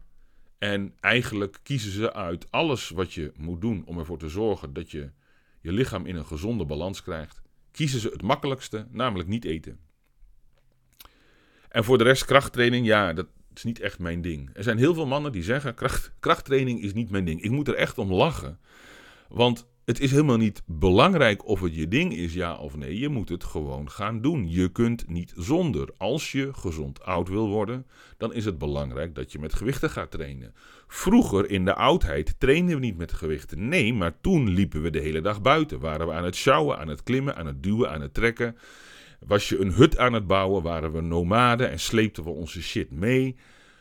En 0.58 0.94
eigenlijk 1.00 1.58
kiezen 1.62 1.92
ze 1.92 2.12
uit 2.12 2.50
alles 2.50 2.88
wat 2.88 3.12
je 3.12 3.32
moet 3.36 3.60
doen 3.60 3.82
om 3.86 3.98
ervoor 3.98 4.18
te 4.18 4.28
zorgen 4.28 4.72
dat 4.72 4.90
je 4.90 5.10
je 5.60 5.72
lichaam 5.72 6.06
in 6.06 6.16
een 6.16 6.26
gezonde 6.26 6.64
balans 6.64 7.02
krijgt. 7.02 7.42
Kiezen 7.70 8.00
ze 8.00 8.08
het 8.08 8.22
makkelijkste, 8.22 8.86
namelijk 8.90 9.28
niet 9.28 9.44
eten. 9.44 9.78
En 11.68 11.84
voor 11.84 11.98
de 11.98 12.04
rest 12.04 12.24
krachttraining, 12.24 12.86
ja, 12.86 13.12
dat 13.12 13.26
is 13.54 13.64
niet 13.64 13.80
echt 13.80 13.98
mijn 13.98 14.22
ding. 14.22 14.50
Er 14.52 14.62
zijn 14.62 14.78
heel 14.78 14.94
veel 14.94 15.06
mannen 15.06 15.32
die 15.32 15.42
zeggen: 15.42 15.74
kracht, 15.74 16.12
krachttraining 16.20 16.82
is 16.82 16.92
niet 16.92 17.10
mijn 17.10 17.24
ding. 17.24 17.42
Ik 17.42 17.50
moet 17.50 17.68
er 17.68 17.74
echt 17.74 17.98
om 17.98 18.12
lachen. 18.12 18.58
Want 19.28 19.66
het 19.86 20.00
is 20.00 20.10
helemaal 20.10 20.36
niet 20.36 20.62
belangrijk 20.66 21.46
of 21.46 21.60
het 21.60 21.74
je 21.74 21.88
ding 21.88 22.12
is, 22.12 22.34
ja 22.34 22.56
of 22.56 22.76
nee. 22.76 22.98
Je 22.98 23.08
moet 23.08 23.28
het 23.28 23.44
gewoon 23.44 23.90
gaan 23.90 24.20
doen. 24.20 24.50
Je 24.50 24.68
kunt 24.68 25.08
niet 25.08 25.32
zonder. 25.36 25.88
Als 25.96 26.32
je 26.32 26.48
gezond 26.52 27.02
oud 27.02 27.28
wil 27.28 27.48
worden, 27.48 27.86
dan 28.16 28.34
is 28.34 28.44
het 28.44 28.58
belangrijk 28.58 29.14
dat 29.14 29.32
je 29.32 29.38
met 29.38 29.54
gewichten 29.54 29.90
gaat 29.90 30.10
trainen. 30.10 30.54
Vroeger 30.86 31.50
in 31.50 31.64
de 31.64 31.74
oudheid 31.74 32.34
trainden 32.38 32.74
we 32.74 32.80
niet 32.80 32.96
met 32.96 33.12
gewichten. 33.12 33.68
Nee, 33.68 33.94
maar 33.94 34.20
toen 34.20 34.48
liepen 34.48 34.82
we 34.82 34.90
de 34.90 35.00
hele 35.00 35.20
dag 35.20 35.42
buiten. 35.42 35.80
Waren 35.80 36.06
we 36.06 36.12
aan 36.12 36.24
het 36.24 36.36
sjouwen, 36.36 36.78
aan 36.78 36.88
het 36.88 37.02
klimmen, 37.02 37.36
aan 37.36 37.46
het 37.46 37.62
duwen, 37.62 37.90
aan 37.90 38.00
het 38.00 38.14
trekken. 38.14 38.56
Was 39.26 39.48
je 39.48 39.60
een 39.60 39.72
hut 39.72 39.98
aan 39.98 40.12
het 40.12 40.26
bouwen, 40.26 40.62
waren 40.62 40.92
we 40.92 41.00
nomaden 41.00 41.70
en 41.70 41.80
sleepten 41.80 42.24
we 42.24 42.30
onze 42.30 42.62
shit 42.62 42.90
mee. 42.90 43.36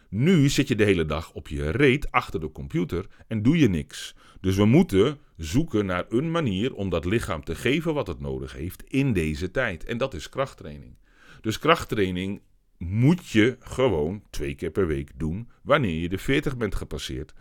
Nu 0.09 0.49
zit 0.49 0.67
je 0.67 0.75
de 0.75 0.83
hele 0.83 1.05
dag 1.05 1.31
op 1.31 1.47
je 1.47 1.69
reet 1.69 2.11
achter 2.11 2.39
de 2.39 2.51
computer 2.51 3.05
en 3.27 3.41
doe 3.41 3.57
je 3.57 3.69
niks. 3.69 4.15
Dus 4.45 4.55
we 4.55 4.65
moeten 4.65 5.17
zoeken 5.37 5.85
naar 5.85 6.05
een 6.09 6.31
manier 6.31 6.73
om 6.73 6.89
dat 6.89 7.05
lichaam 7.05 7.43
te 7.43 7.55
geven 7.55 7.93
wat 7.93 8.07
het 8.07 8.19
nodig 8.19 8.53
heeft 8.53 8.83
in 8.87 9.13
deze 9.13 9.51
tijd. 9.51 9.85
En 9.85 9.97
dat 9.97 10.13
is 10.13 10.29
krachttraining. 10.29 10.95
Dus 11.41 11.59
krachttraining 11.59 12.41
moet 12.77 13.27
je 13.27 13.57
gewoon 13.59 14.23
twee 14.29 14.55
keer 14.55 14.71
per 14.71 14.87
week 14.87 15.11
doen 15.15 15.49
wanneer 15.61 16.01
je 16.01 16.09
de 16.09 16.17
40 16.17 16.57
bent 16.57 16.75
gepasseerd. 16.75 17.33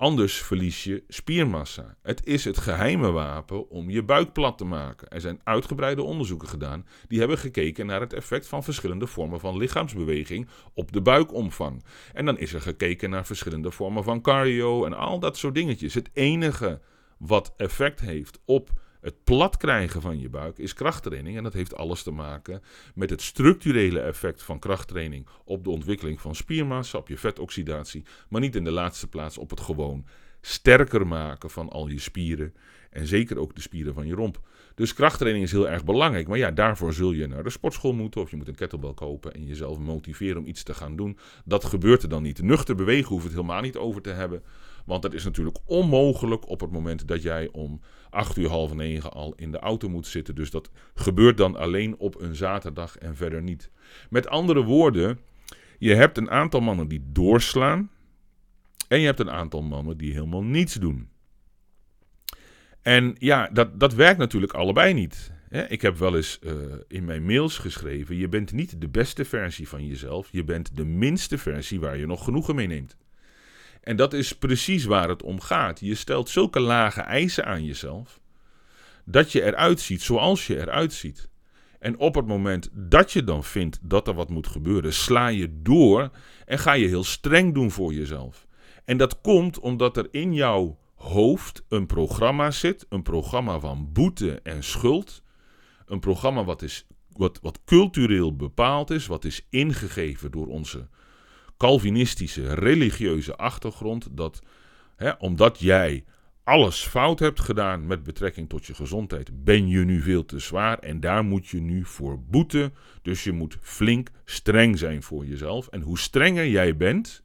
Anders 0.00 0.42
verlies 0.42 0.84
je 0.84 1.04
spiermassa. 1.08 1.96
Het 2.02 2.26
is 2.26 2.44
het 2.44 2.58
geheime 2.58 3.10
wapen 3.10 3.68
om 3.68 3.90
je 3.90 4.04
buik 4.04 4.32
plat 4.32 4.58
te 4.58 4.64
maken. 4.64 5.08
Er 5.08 5.20
zijn 5.20 5.40
uitgebreide 5.44 6.02
onderzoeken 6.02 6.48
gedaan 6.48 6.86
die 7.08 7.18
hebben 7.18 7.38
gekeken 7.38 7.86
naar 7.86 8.00
het 8.00 8.12
effect 8.12 8.46
van 8.46 8.64
verschillende 8.64 9.06
vormen 9.06 9.40
van 9.40 9.56
lichaamsbeweging 9.56 10.48
op 10.74 10.92
de 10.92 11.00
buikomvang. 11.02 11.84
En 12.12 12.24
dan 12.24 12.38
is 12.38 12.52
er 12.52 12.60
gekeken 12.60 13.10
naar 13.10 13.26
verschillende 13.26 13.70
vormen 13.70 14.04
van 14.04 14.20
cardio 14.20 14.84
en 14.84 14.92
al 14.92 15.18
dat 15.18 15.36
soort 15.36 15.54
dingetjes. 15.54 15.94
Het 15.94 16.10
enige 16.12 16.80
wat 17.18 17.54
effect 17.56 18.00
heeft 18.00 18.40
op 18.44 18.70
het 19.00 19.24
plat 19.24 19.56
krijgen 19.56 20.00
van 20.00 20.20
je 20.20 20.28
buik 20.28 20.58
is 20.58 20.74
krachttraining. 20.74 21.36
En 21.36 21.42
dat 21.42 21.52
heeft 21.52 21.74
alles 21.74 22.02
te 22.02 22.10
maken 22.10 22.62
met 22.94 23.10
het 23.10 23.22
structurele 23.22 24.00
effect 24.00 24.42
van 24.42 24.58
krachttraining 24.58 25.26
op 25.44 25.64
de 25.64 25.70
ontwikkeling 25.70 26.20
van 26.20 26.34
spiermassa, 26.34 26.98
op 26.98 27.08
je 27.08 27.18
vetoxidatie. 27.18 28.04
Maar 28.28 28.40
niet 28.40 28.56
in 28.56 28.64
de 28.64 28.70
laatste 28.70 29.08
plaats 29.08 29.38
op 29.38 29.50
het 29.50 29.60
gewoon 29.60 30.04
sterker 30.40 31.06
maken 31.06 31.50
van 31.50 31.68
al 31.68 31.88
je 31.88 32.00
spieren. 32.00 32.54
En 32.90 33.06
zeker 33.06 33.38
ook 33.38 33.54
de 33.54 33.60
spieren 33.60 33.94
van 33.94 34.06
je 34.06 34.14
romp. 34.14 34.40
Dus 34.74 34.94
krachttraining 34.94 35.44
is 35.44 35.52
heel 35.52 35.68
erg 35.68 35.84
belangrijk. 35.84 36.28
Maar 36.28 36.38
ja, 36.38 36.50
daarvoor 36.50 36.92
zul 36.92 37.12
je 37.12 37.26
naar 37.26 37.42
de 37.42 37.50
sportschool 37.50 37.92
moeten. 37.92 38.20
Of 38.20 38.30
je 38.30 38.36
moet 38.36 38.48
een 38.48 38.54
kettlebell 38.54 38.94
kopen 38.94 39.34
en 39.34 39.46
jezelf 39.46 39.78
motiveren 39.78 40.38
om 40.38 40.46
iets 40.46 40.62
te 40.62 40.74
gaan 40.74 40.96
doen. 40.96 41.18
Dat 41.44 41.64
gebeurt 41.64 42.02
er 42.02 42.08
dan 42.08 42.22
niet. 42.22 42.42
Nuchter 42.42 42.74
bewegen 42.74 43.08
hoeft 43.08 43.24
het 43.24 43.32
helemaal 43.32 43.60
niet 43.60 43.76
over 43.76 44.02
te 44.02 44.10
hebben. 44.10 44.42
Want 44.86 45.02
dat 45.02 45.14
is 45.14 45.24
natuurlijk 45.24 45.58
onmogelijk 45.64 46.48
op 46.48 46.60
het 46.60 46.70
moment 46.70 47.08
dat 47.08 47.22
jij 47.22 47.48
om 47.52 47.80
8 48.10 48.36
uur 48.36 48.48
half 48.48 48.74
negen 48.74 49.12
al 49.12 49.32
in 49.36 49.50
de 49.52 49.58
auto 49.58 49.88
moet 49.88 50.06
zitten. 50.06 50.34
Dus 50.34 50.50
dat 50.50 50.70
gebeurt 50.94 51.36
dan 51.36 51.56
alleen 51.56 51.96
op 51.96 52.20
een 52.20 52.34
zaterdag 52.34 52.98
en 52.98 53.16
verder 53.16 53.42
niet. 53.42 53.70
Met 54.10 54.28
andere 54.28 54.62
woorden, 54.62 55.18
je 55.78 55.94
hebt 55.94 56.18
een 56.18 56.30
aantal 56.30 56.60
mannen 56.60 56.88
die 56.88 57.02
doorslaan. 57.12 57.90
En 58.88 59.00
je 59.00 59.06
hebt 59.06 59.20
een 59.20 59.30
aantal 59.30 59.62
mannen 59.62 59.96
die 59.96 60.12
helemaal 60.12 60.42
niets 60.44 60.74
doen. 60.74 61.08
En 62.82 63.16
ja, 63.18 63.48
dat, 63.52 63.80
dat 63.80 63.94
werkt 63.94 64.18
natuurlijk 64.18 64.52
allebei 64.52 64.94
niet. 64.94 65.32
Ik 65.68 65.82
heb 65.82 65.96
wel 65.96 66.16
eens 66.16 66.38
uh, 66.42 66.52
in 66.88 67.04
mijn 67.04 67.24
mails 67.24 67.58
geschreven: 67.58 68.16
je 68.16 68.28
bent 68.28 68.52
niet 68.52 68.80
de 68.80 68.88
beste 68.88 69.24
versie 69.24 69.68
van 69.68 69.86
jezelf, 69.86 70.28
je 70.32 70.44
bent 70.44 70.76
de 70.76 70.84
minste 70.84 71.38
versie 71.38 71.80
waar 71.80 71.98
je 71.98 72.06
nog 72.06 72.24
genoegen 72.24 72.54
mee 72.54 72.66
neemt. 72.66 72.96
En 73.80 73.96
dat 73.96 74.12
is 74.12 74.32
precies 74.32 74.84
waar 74.84 75.08
het 75.08 75.22
om 75.22 75.40
gaat. 75.40 75.80
Je 75.80 75.94
stelt 75.94 76.28
zulke 76.28 76.60
lage 76.60 77.00
eisen 77.00 77.44
aan 77.44 77.64
jezelf 77.64 78.20
dat 79.04 79.32
je 79.32 79.42
eruit 79.42 79.80
ziet 79.80 80.02
zoals 80.02 80.46
je 80.46 80.58
eruit 80.60 80.92
ziet. 80.92 81.28
En 81.78 81.98
op 81.98 82.14
het 82.14 82.26
moment 82.26 82.70
dat 82.72 83.12
je 83.12 83.24
dan 83.24 83.44
vindt 83.44 83.78
dat 83.82 84.08
er 84.08 84.14
wat 84.14 84.28
moet 84.28 84.46
gebeuren, 84.46 84.92
sla 84.92 85.28
je 85.28 85.62
door 85.62 86.10
en 86.44 86.58
ga 86.58 86.72
je 86.72 86.86
heel 86.86 87.04
streng 87.04 87.54
doen 87.54 87.70
voor 87.70 87.92
jezelf. 87.94 88.46
En 88.84 88.96
dat 88.96 89.20
komt 89.20 89.58
omdat 89.58 89.96
er 89.96 90.08
in 90.10 90.34
jouw 90.34 90.78
hoofd 90.94 91.64
een 91.68 91.86
programma 91.86 92.50
zit, 92.50 92.86
een 92.88 93.02
programma 93.02 93.58
van 93.58 93.92
boete 93.92 94.40
en 94.42 94.64
schuld. 94.64 95.22
Een 95.86 96.00
programma 96.00 96.44
wat, 96.44 96.62
is, 96.62 96.86
wat, 97.12 97.38
wat 97.42 97.60
cultureel 97.64 98.36
bepaald 98.36 98.90
is, 98.90 99.06
wat 99.06 99.24
is 99.24 99.46
ingegeven 99.50 100.30
door 100.30 100.46
onze 100.46 100.88
Calvinistische 101.60 102.54
religieuze 102.54 103.36
achtergrond. 103.36 104.08
Dat 104.10 104.42
hè, 104.96 105.10
omdat 105.10 105.58
jij 105.58 106.04
alles 106.44 106.86
fout 106.86 107.18
hebt 107.18 107.40
gedaan 107.40 107.86
met 107.86 108.02
betrekking 108.02 108.48
tot 108.48 108.66
je 108.66 108.74
gezondheid, 108.74 109.44
ben 109.44 109.68
je 109.68 109.84
nu 109.84 110.00
veel 110.00 110.24
te 110.24 110.38
zwaar 110.38 110.78
en 110.78 111.00
daar 111.00 111.24
moet 111.24 111.48
je 111.48 111.60
nu 111.60 111.84
voor 111.84 112.22
boeten. 112.22 112.74
Dus 113.02 113.24
je 113.24 113.32
moet 113.32 113.58
flink 113.60 114.10
streng 114.24 114.78
zijn 114.78 115.02
voor 115.02 115.26
jezelf. 115.26 115.68
En 115.68 115.80
hoe 115.80 115.98
strenger 115.98 116.48
jij 116.48 116.76
bent, 116.76 117.22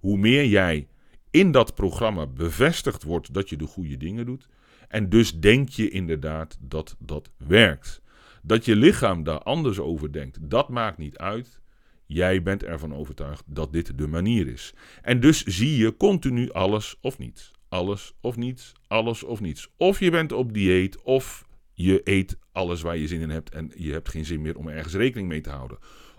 hoe 0.00 0.18
meer 0.18 0.46
jij 0.46 0.88
in 1.30 1.50
dat 1.50 1.74
programma 1.74 2.26
bevestigd 2.26 3.02
wordt 3.02 3.34
dat 3.34 3.48
je 3.48 3.56
de 3.56 3.66
goede 3.66 3.96
dingen 3.96 4.26
doet. 4.26 4.48
En 4.88 5.08
dus 5.08 5.40
denk 5.40 5.68
je 5.68 5.90
inderdaad 5.90 6.58
dat 6.60 6.96
dat 6.98 7.30
werkt. 7.36 8.02
Dat 8.42 8.64
je 8.64 8.76
lichaam 8.76 9.22
daar 9.22 9.42
anders 9.42 9.78
over 9.78 10.12
denkt, 10.12 10.38
dat 10.50 10.68
maakt 10.68 10.98
niet 10.98 11.18
uit. 11.18 11.60
Jij 12.08 12.42
bent 12.42 12.64
ervan 12.64 12.94
overtuigd 12.94 13.44
dat 13.46 13.72
dit 13.72 13.98
de 13.98 14.06
manier 14.06 14.46
is. 14.46 14.74
En 15.02 15.20
dus 15.20 15.44
zie 15.44 15.76
je 15.76 15.96
continu 15.96 16.52
alles 16.52 16.96
of 17.00 17.18
niets. 17.18 17.50
Alles 17.68 18.14
of 18.20 18.36
niets, 18.36 18.72
alles 18.86 19.22
of 19.22 19.40
niets. 19.40 19.68
Of 19.76 20.00
je 20.00 20.10
bent 20.10 20.32
op 20.32 20.52
dieet, 20.52 21.02
of 21.02 21.46
je 21.72 22.00
eet 22.04 22.38
alles 22.52 22.82
waar 22.82 22.96
je 22.96 23.06
zin 23.06 23.20
in 23.20 23.30
hebt 23.30 23.50
en 23.50 23.72
je 23.74 23.92
hebt 23.92 24.08
geen 24.08 24.24
zin 24.24 24.42
meer 24.42 24.56
om 24.56 24.68
ergens 24.68 24.94
rekening 24.94 25.28
mee 25.28 25.40
te 25.40 25.50
houden. 25.50 25.78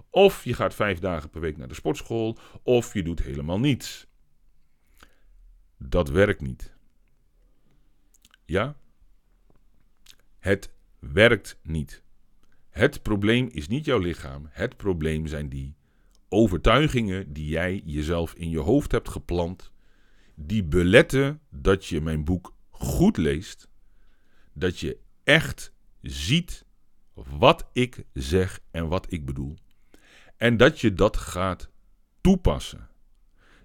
Of 0.09 0.43
je 0.43 0.53
gaat 0.53 0.75
vijf 0.75 0.99
dagen 0.99 1.29
per 1.29 1.41
week 1.41 1.57
naar 1.57 1.67
de 1.67 1.73
sportschool, 1.73 2.37
of 2.63 2.93
je 2.93 3.03
doet 3.03 3.23
helemaal 3.23 3.59
niets. 3.59 4.07
Dat 5.77 6.09
werkt 6.09 6.41
niet. 6.41 6.73
Ja? 8.45 8.75
Het 10.39 10.73
werkt 10.99 11.59
niet. 11.63 12.03
Het 12.69 13.01
probleem 13.01 13.47
is 13.51 13.67
niet 13.67 13.85
jouw 13.85 13.99
lichaam. 13.99 14.47
Het 14.49 14.77
probleem 14.77 15.27
zijn 15.27 15.49
die 15.49 15.77
overtuigingen 16.29 17.33
die 17.33 17.47
jij 17.47 17.81
jezelf 17.85 18.33
in 18.33 18.49
je 18.49 18.59
hoofd 18.59 18.91
hebt 18.91 19.09
geplant, 19.09 19.71
die 20.35 20.63
beletten 20.63 21.41
dat 21.49 21.85
je 21.85 22.01
mijn 22.01 22.23
boek 22.23 22.55
goed 22.69 23.17
leest, 23.17 23.69
dat 24.53 24.79
je 24.79 24.99
echt 25.23 25.73
ziet 26.01 26.65
wat 27.13 27.69
ik 27.73 28.05
zeg 28.13 28.59
en 28.71 28.87
wat 28.87 29.11
ik 29.11 29.25
bedoel. 29.25 29.55
En 30.37 30.57
dat 30.57 30.79
je 30.79 30.93
dat 30.93 31.17
gaat 31.17 31.69
toepassen. 32.21 32.89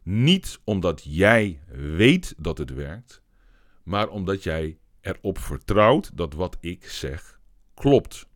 Niet 0.02 0.60
omdat 0.64 1.02
jij 1.04 1.60
weet 1.68 2.34
dat 2.38 2.58
het 2.58 2.70
werkt, 2.70 3.22
maar 3.82 4.08
omdat 4.08 4.42
jij 4.42 4.78
erop 5.00 5.38
vertrouwt 5.38 6.16
dat 6.16 6.34
wat 6.34 6.56
ik 6.60 6.84
zeg 6.84 7.40
klopt. 7.74 8.26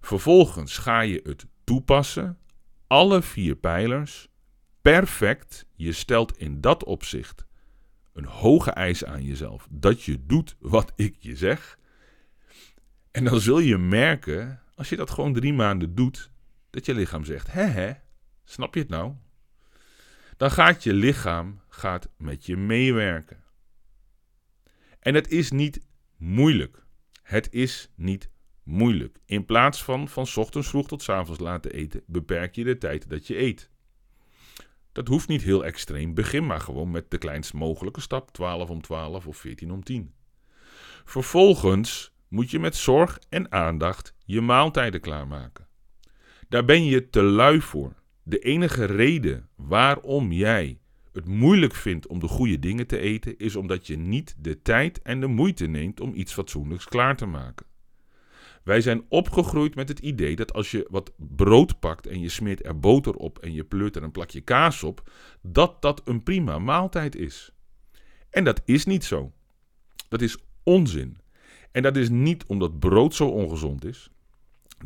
Vervolgens 0.00 0.78
ga 0.78 1.00
je 1.00 1.20
het 1.22 1.46
toepassen, 1.64 2.38
alle 2.90 3.22
vier 3.22 3.56
pijlers, 3.56 4.28
perfect. 4.82 5.66
Je 5.74 5.92
stelt 5.92 6.38
in 6.38 6.60
dat 6.60 6.84
opzicht 6.84 7.46
een 8.12 8.24
hoge 8.24 8.70
eis 8.70 9.04
aan 9.04 9.24
jezelf 9.24 9.66
dat 9.70 10.02
je 10.02 10.26
doet 10.26 10.56
wat 10.58 10.92
ik 10.96 11.16
je 11.18 11.36
zeg. 11.36 11.78
En 13.10 13.24
dan 13.24 13.40
zul 13.40 13.58
je 13.58 13.78
merken, 13.78 14.62
als 14.74 14.88
je 14.88 14.96
dat 14.96 15.10
gewoon 15.10 15.32
drie 15.32 15.52
maanden 15.52 15.94
doet, 15.94 16.30
dat 16.70 16.86
je 16.86 16.94
lichaam 16.94 17.24
zegt: 17.24 17.52
hè 17.52 17.62
hè, 17.62 17.92
snap 18.44 18.74
je 18.74 18.80
het 18.80 18.88
nou? 18.88 19.14
Dan 20.36 20.50
gaat 20.50 20.82
je 20.82 20.92
lichaam 20.92 21.60
gaat 21.68 22.08
met 22.16 22.46
je 22.46 22.56
meewerken. 22.56 23.44
En 24.98 25.14
het 25.14 25.28
is 25.28 25.50
niet 25.50 25.80
moeilijk. 26.16 26.84
Het 27.22 27.52
is 27.52 27.90
niet 27.94 28.30
moeilijk. 28.70 29.18
In 29.24 29.44
plaats 29.44 29.84
van 29.84 30.08
van 30.08 30.26
ochtends 30.34 30.68
vroeg 30.68 30.88
tot 30.88 31.08
avonds 31.08 31.40
laten 31.40 31.72
eten, 31.72 32.02
beperk 32.06 32.54
je 32.54 32.64
de 32.64 32.78
tijd 32.78 33.10
dat 33.10 33.26
je 33.26 33.38
eet. 33.38 33.70
Dat 34.92 35.08
hoeft 35.08 35.28
niet 35.28 35.42
heel 35.42 35.64
extreem. 35.64 36.14
Begin 36.14 36.46
maar 36.46 36.60
gewoon 36.60 36.90
met 36.90 37.10
de 37.10 37.18
kleinst 37.18 37.52
mogelijke 37.52 38.00
stap: 38.00 38.30
12 38.32 38.70
om 38.70 38.80
12 38.80 39.26
of 39.26 39.36
14 39.36 39.72
om 39.72 39.84
10. 39.84 40.14
Vervolgens 41.04 42.12
moet 42.28 42.50
je 42.50 42.58
met 42.58 42.76
zorg 42.76 43.18
en 43.28 43.52
aandacht 43.52 44.14
je 44.24 44.40
maaltijden 44.40 45.00
klaarmaken. 45.00 45.68
Daar 46.48 46.64
ben 46.64 46.84
je 46.84 47.10
te 47.10 47.22
lui 47.22 47.60
voor. 47.60 47.94
De 48.22 48.38
enige 48.38 48.84
reden 48.84 49.48
waarom 49.56 50.32
jij 50.32 50.80
het 51.12 51.26
moeilijk 51.26 51.74
vindt 51.74 52.06
om 52.06 52.18
de 52.18 52.28
goede 52.28 52.58
dingen 52.58 52.86
te 52.86 52.98
eten, 52.98 53.38
is 53.38 53.56
omdat 53.56 53.86
je 53.86 53.96
niet 53.96 54.34
de 54.38 54.62
tijd 54.62 55.02
en 55.02 55.20
de 55.20 55.26
moeite 55.26 55.66
neemt 55.66 56.00
om 56.00 56.14
iets 56.14 56.32
fatsoenlijks 56.32 56.84
klaar 56.84 57.16
te 57.16 57.26
maken. 57.26 57.66
Wij 58.62 58.80
zijn 58.80 59.04
opgegroeid 59.08 59.74
met 59.74 59.88
het 59.88 59.98
idee 59.98 60.36
dat 60.36 60.52
als 60.52 60.70
je 60.70 60.86
wat 60.90 61.12
brood 61.16 61.80
pakt 61.80 62.06
en 62.06 62.20
je 62.20 62.28
smeert 62.28 62.64
er 62.64 62.78
boter 62.80 63.14
op 63.14 63.38
en 63.38 63.52
je 63.52 63.64
pleurt 63.64 63.96
er 63.96 64.02
een 64.02 64.10
plakje 64.10 64.40
kaas 64.40 64.82
op, 64.82 65.10
dat 65.40 65.82
dat 65.82 66.02
een 66.04 66.22
prima 66.22 66.58
maaltijd 66.58 67.16
is. 67.16 67.52
En 68.30 68.44
dat 68.44 68.62
is 68.64 68.84
niet 68.84 69.04
zo. 69.04 69.32
Dat 70.08 70.20
is 70.20 70.36
onzin. 70.62 71.18
En 71.72 71.82
dat 71.82 71.96
is 71.96 72.08
niet 72.08 72.44
omdat 72.46 72.78
brood 72.78 73.14
zo 73.14 73.28
ongezond 73.28 73.84
is. 73.84 74.10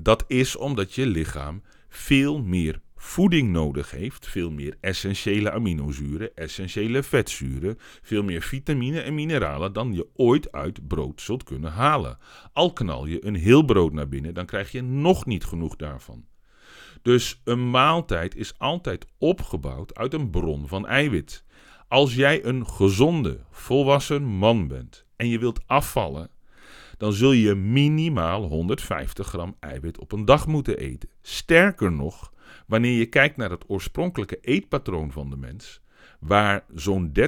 Dat 0.01 0.25
is 0.27 0.57
omdat 0.57 0.95
je 0.95 1.07
lichaam 1.07 1.63
veel 1.89 2.43
meer 2.43 2.81
voeding 3.05 3.51
nodig 3.51 3.91
heeft, 3.91 4.29
veel 4.29 4.51
meer 4.51 4.77
essentiële 4.81 5.51
aminozuren, 5.51 6.35
essentiële 6.35 7.03
vetzuren, 7.03 7.79
veel 8.03 8.23
meer 8.23 8.43
vitamine 8.43 9.01
en 9.01 9.15
mineralen 9.15 9.73
dan 9.73 9.93
je 9.93 10.07
ooit 10.15 10.53
uit 10.53 10.89
brood 10.89 11.21
zult 11.21 11.43
kunnen 11.43 11.73
halen. 11.73 12.19
Al 12.53 12.73
knal 12.73 13.07
je 13.07 13.27
een 13.27 13.35
heel 13.35 13.65
brood 13.65 13.93
naar 13.93 14.09
binnen, 14.09 14.35
dan 14.35 14.47
krijg 14.47 14.73
je 14.73 14.83
nog 14.83 15.27
niet 15.27 15.45
genoeg 15.45 15.77
daarvan. 15.77 16.25
Dus 17.03 17.41
een 17.45 17.71
maaltijd 17.71 18.37
is 18.37 18.59
altijd 18.59 19.07
opgebouwd 19.19 19.95
uit 19.95 20.15
een 20.15 20.31
bron 20.31 20.69
van 20.69 20.87
eiwit. 20.87 21.45
Als 21.89 22.15
jij 22.15 22.45
een 22.45 22.67
gezonde, 22.67 23.41
volwassen 23.51 24.25
man 24.25 24.69
bent 24.69 25.07
en 25.17 25.29
je 25.29 25.39
wilt 25.39 25.61
afvallen, 25.67 26.31
dan 26.99 27.13
zul 27.13 27.33
je 27.33 27.55
minimaal 27.55 28.43
150 28.43 29.27
gram 29.27 29.57
eiwit 29.61 29.99
op 29.99 30.13
een 30.13 30.25
dag 30.25 30.47
moeten 30.47 30.79
eten. 30.79 31.09
Sterker 31.23 31.93
nog, 31.93 32.33
wanneer 32.67 32.99
je 32.99 33.07
kijkt 33.07 33.37
naar 33.37 33.51
het 33.51 33.65
oorspronkelijke 33.67 34.39
eetpatroon 34.41 35.13
van 35.13 35.31
de 35.31 35.37
mens, 35.37 35.81
waar 36.21 36.65
zo'n 36.75 37.13
30% 37.19 37.23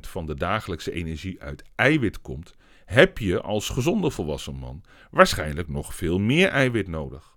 van 0.00 0.26
de 0.26 0.34
dagelijkse 0.34 0.92
energie 0.92 1.42
uit 1.42 1.64
eiwit 1.74 2.20
komt, 2.20 2.54
heb 2.84 3.18
je 3.18 3.40
als 3.40 3.68
gezonde 3.68 4.10
volwassen 4.10 4.54
man 4.54 4.82
waarschijnlijk 5.10 5.68
nog 5.68 5.94
veel 5.94 6.18
meer 6.18 6.48
eiwit 6.48 6.88
nodig. 6.88 7.36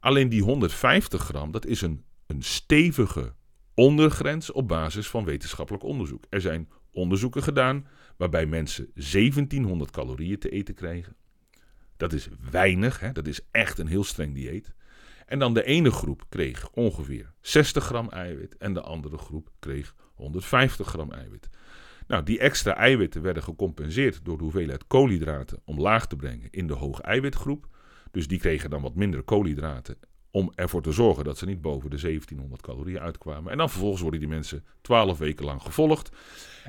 Alleen 0.00 0.28
die 0.28 0.42
150 0.42 1.22
gram, 1.22 1.50
dat 1.50 1.66
is 1.66 1.80
een, 1.80 2.04
een 2.26 2.42
stevige 2.42 3.34
ondergrens 3.74 4.52
op 4.52 4.68
basis 4.68 5.08
van 5.08 5.24
wetenschappelijk 5.24 5.84
onderzoek. 5.84 6.24
Er 6.28 6.40
zijn 6.40 6.68
onderzoeken 6.92 7.42
gedaan 7.42 7.86
waarbij 8.16 8.46
mensen 8.46 8.90
1700 8.94 9.90
calorieën 9.90 10.38
te 10.38 10.50
eten 10.50 10.74
kregen. 10.74 11.16
Dat 11.96 12.12
is 12.12 12.28
weinig, 12.50 13.00
hè? 13.00 13.12
dat 13.12 13.26
is 13.26 13.40
echt 13.50 13.78
een 13.78 13.86
heel 13.86 14.04
streng 14.04 14.34
dieet. 14.34 14.74
En 15.30 15.38
dan 15.38 15.54
de 15.54 15.64
ene 15.64 15.90
groep 15.90 16.22
kreeg 16.28 16.70
ongeveer 16.70 17.32
60 17.40 17.84
gram 17.84 18.08
eiwit 18.08 18.56
en 18.56 18.74
de 18.74 18.80
andere 18.80 19.18
groep 19.18 19.50
kreeg 19.58 19.94
150 20.14 20.88
gram 20.88 21.12
eiwit. 21.12 21.48
Nou, 22.06 22.22
die 22.22 22.38
extra 22.38 22.76
eiwitten 22.76 23.22
werden 23.22 23.42
gecompenseerd 23.42 24.24
door 24.24 24.36
de 24.36 24.42
hoeveelheid 24.42 24.86
koolhydraten 24.86 25.60
omlaag 25.64 26.06
te 26.06 26.16
brengen 26.16 26.48
in 26.50 26.66
de 26.66 26.72
hoge 26.72 27.02
eiwitgroep. 27.02 27.66
Dus 28.10 28.28
die 28.28 28.38
kregen 28.38 28.70
dan 28.70 28.82
wat 28.82 28.94
minder 28.94 29.22
koolhydraten 29.22 29.98
om 30.30 30.52
ervoor 30.54 30.82
te 30.82 30.92
zorgen 30.92 31.24
dat 31.24 31.38
ze 31.38 31.46
niet 31.46 31.60
boven 31.60 31.90
de 31.90 32.00
1700 32.00 32.62
calorieën 32.62 33.00
uitkwamen. 33.00 33.52
En 33.52 33.58
dan 33.58 33.70
vervolgens 33.70 34.02
worden 34.02 34.20
die 34.20 34.28
mensen 34.28 34.64
12 34.80 35.18
weken 35.18 35.44
lang 35.44 35.62
gevolgd. 35.62 36.10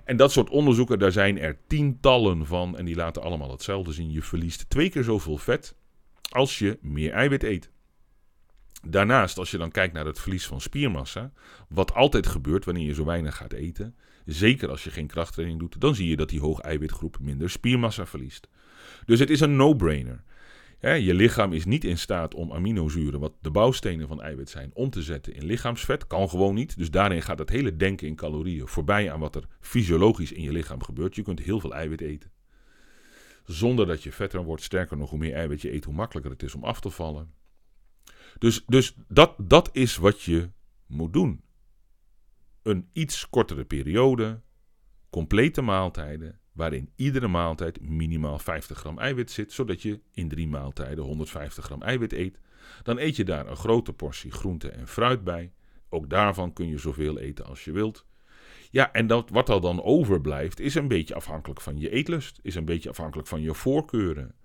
En 0.03 0.17
dat 0.17 0.31
soort 0.31 0.49
onderzoeken, 0.49 0.99
daar 0.99 1.11
zijn 1.11 1.39
er 1.39 1.57
tientallen 1.67 2.45
van 2.45 2.77
en 2.77 2.85
die 2.85 2.95
laten 2.95 3.21
allemaal 3.21 3.51
hetzelfde 3.51 3.91
zien. 3.91 4.11
Je 4.11 4.21
verliest 4.21 4.69
twee 4.69 4.89
keer 4.89 5.03
zoveel 5.03 5.37
vet 5.37 5.75
als 6.29 6.59
je 6.59 6.77
meer 6.81 7.11
eiwit 7.11 7.43
eet. 7.43 7.71
Daarnaast, 8.87 9.37
als 9.37 9.51
je 9.51 9.57
dan 9.57 9.71
kijkt 9.71 9.93
naar 9.93 10.05
het 10.05 10.19
verlies 10.19 10.47
van 10.47 10.61
spiermassa, 10.61 11.31
wat 11.69 11.93
altijd 11.93 12.27
gebeurt 12.27 12.65
wanneer 12.65 12.87
je 12.87 12.93
zo 12.93 13.05
weinig 13.05 13.35
gaat 13.35 13.53
eten, 13.53 13.95
zeker 14.25 14.69
als 14.69 14.83
je 14.83 14.91
geen 14.91 15.07
krachttraining 15.07 15.59
doet, 15.59 15.81
dan 15.81 15.95
zie 15.95 16.09
je 16.09 16.15
dat 16.15 16.29
die 16.29 16.39
hoog 16.39 16.59
eiwitgroep 16.59 17.19
minder 17.19 17.49
spiermassa 17.49 18.05
verliest. 18.05 18.47
Dus 19.05 19.19
het 19.19 19.29
is 19.29 19.39
een 19.39 19.55
no-brainer. 19.55 20.23
je 20.79 21.13
lichaam 21.13 21.53
is 21.53 21.65
niet 21.65 21.83
in 21.83 21.97
staat 21.97 22.33
om 22.33 22.51
aminozuren, 22.51 23.19
wat 23.19 23.33
de 23.41 23.51
bouwstenen 23.51 24.07
van 24.07 24.21
eiwit 24.21 24.49
zijn, 24.49 24.71
om 24.73 24.89
te 24.89 25.01
zetten 25.01 25.33
in 25.33 25.45
lichaamsvet. 25.45 26.07
Kan 26.07 26.29
gewoon 26.29 26.55
niet. 26.55 26.77
Dus 26.77 26.91
daarin 26.91 27.21
gaat 27.21 27.39
het 27.39 27.49
hele 27.49 27.75
denken 27.75 28.07
in 28.07 28.15
calorieën 28.15 28.67
voorbij 28.67 29.11
aan 29.11 29.19
wat 29.19 29.35
er 29.35 29.47
fysiologisch 29.59 30.31
in 30.31 30.43
je 30.43 30.51
lichaam 30.51 30.83
gebeurt. 30.83 31.15
Je 31.15 31.21
kunt 31.21 31.39
heel 31.39 31.59
veel 31.59 31.73
eiwit 31.73 32.01
eten. 32.01 32.31
Zonder 33.45 33.85
dat 33.85 34.03
je 34.03 34.11
vetter 34.11 34.43
wordt. 34.43 34.63
Sterker 34.63 34.97
nog, 34.97 35.09
hoe 35.09 35.19
meer 35.19 35.33
eiwit 35.33 35.61
je 35.61 35.73
eet, 35.73 35.85
hoe 35.85 35.93
makkelijker 35.93 36.31
het 36.31 36.43
is 36.43 36.55
om 36.55 36.63
af 36.63 36.79
te 36.79 36.89
vallen. 36.89 37.40
Dus, 38.39 38.63
dus 38.65 38.95
dat, 39.07 39.35
dat 39.37 39.69
is 39.71 39.97
wat 39.97 40.21
je 40.21 40.49
moet 40.87 41.13
doen. 41.13 41.43
Een 42.61 42.89
iets 42.91 43.29
kortere 43.29 43.65
periode, 43.65 44.41
complete 45.09 45.61
maaltijden, 45.61 46.39
waarin 46.51 46.89
iedere 46.95 47.27
maaltijd 47.27 47.81
minimaal 47.81 48.39
50 48.39 48.77
gram 48.77 48.99
eiwit 48.99 49.31
zit, 49.31 49.53
zodat 49.53 49.81
je 49.81 49.99
in 50.11 50.29
drie 50.29 50.47
maaltijden 50.47 51.03
150 51.03 51.65
gram 51.65 51.81
eiwit 51.81 52.13
eet. 52.13 52.39
Dan 52.83 52.97
eet 52.97 53.15
je 53.15 53.23
daar 53.23 53.47
een 53.47 53.55
grote 53.55 53.93
portie 53.93 54.31
groente 54.31 54.69
en 54.69 54.87
fruit 54.87 55.23
bij. 55.23 55.51
Ook 55.89 56.09
daarvan 56.09 56.53
kun 56.53 56.67
je 56.67 56.77
zoveel 56.77 57.19
eten 57.19 57.45
als 57.45 57.65
je 57.65 57.71
wilt. 57.71 58.05
Ja, 58.71 58.91
en 58.91 59.07
dat, 59.07 59.29
wat 59.29 59.49
er 59.49 59.61
dan 59.61 59.83
overblijft, 59.83 60.59
is 60.59 60.75
een 60.75 60.87
beetje 60.87 61.15
afhankelijk 61.15 61.61
van 61.61 61.79
je 61.79 61.89
eetlust, 61.89 62.39
is 62.41 62.55
een 62.55 62.65
beetje 62.65 62.89
afhankelijk 62.89 63.27
van 63.27 63.41
je 63.41 63.53
voorkeuren. 63.53 64.35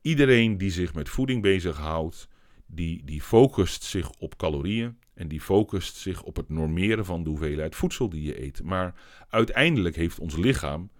Iedereen 0.00 0.58
die 0.58 0.70
zich 0.70 0.94
met 0.94 1.08
voeding 1.08 1.42
bezighoudt, 1.42 2.28
die, 2.66 3.04
die 3.04 3.22
focust 3.22 3.82
zich 3.82 4.10
op 4.10 4.36
calorieën 4.36 4.98
en 5.14 5.28
die 5.28 5.40
focust 5.40 5.96
zich 5.96 6.22
op 6.22 6.36
het 6.36 6.48
normeren 6.48 7.04
van 7.04 7.22
de 7.22 7.28
hoeveelheid 7.28 7.74
voedsel 7.74 8.08
die 8.08 8.22
je 8.22 8.42
eet. 8.42 8.62
Maar 8.62 8.94
uiteindelijk 9.28 9.96
heeft 9.96 10.18
ons 10.18 10.36
lichaam 10.36 10.90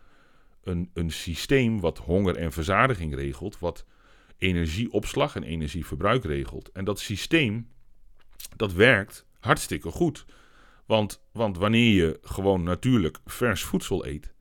een, 0.62 0.90
een 0.94 1.10
systeem 1.10 1.80
wat 1.80 1.98
honger 1.98 2.36
en 2.36 2.52
verzadiging 2.52 3.14
regelt, 3.14 3.58
wat 3.58 3.84
energieopslag 4.38 5.36
en 5.36 5.42
energieverbruik 5.42 6.24
regelt. 6.24 6.72
En 6.72 6.84
dat 6.84 7.00
systeem, 7.00 7.68
dat 8.56 8.72
werkt 8.72 9.26
hartstikke 9.40 9.90
goed. 9.90 10.24
Want, 10.86 11.22
want 11.32 11.56
wanneer 11.56 11.94
je 11.94 12.18
gewoon 12.22 12.62
natuurlijk 12.62 13.18
vers 13.24 13.62
voedsel 13.62 14.06
eet, 14.06 14.34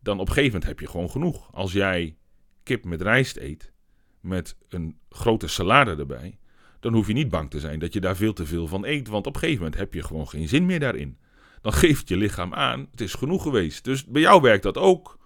dan 0.00 0.20
op 0.20 0.28
een 0.28 0.34
gegeven 0.34 0.52
moment 0.52 0.68
heb 0.68 0.80
je 0.80 0.86
gewoon 0.86 1.10
genoeg. 1.10 1.52
Als 1.52 1.72
jij 1.72 2.16
kip 2.62 2.84
met 2.84 3.00
rijst 3.00 3.36
eet, 3.36 3.72
met 4.20 4.56
een 4.68 4.98
grote 5.08 5.48
salade 5.48 5.96
erbij, 5.96 6.38
dan 6.84 6.92
hoef 6.92 7.06
je 7.06 7.12
niet 7.12 7.28
bang 7.28 7.50
te 7.50 7.60
zijn 7.60 7.78
dat 7.78 7.92
je 7.92 8.00
daar 8.00 8.16
veel 8.16 8.32
te 8.32 8.46
veel 8.46 8.66
van 8.66 8.84
eet. 8.84 9.08
Want 9.08 9.26
op 9.26 9.34
een 9.34 9.40
gegeven 9.40 9.62
moment 9.62 9.80
heb 9.80 9.94
je 9.94 10.02
gewoon 10.02 10.28
geen 10.28 10.48
zin 10.48 10.66
meer 10.66 10.80
daarin. 10.80 11.18
Dan 11.60 11.72
geeft 11.72 12.08
je 12.08 12.16
lichaam 12.16 12.54
aan, 12.54 12.88
het 12.90 13.00
is 13.00 13.14
genoeg 13.14 13.42
geweest. 13.42 13.84
Dus 13.84 14.04
bij 14.04 14.20
jou 14.20 14.42
werkt 14.42 14.62
dat 14.62 14.78
ook. 14.78 15.18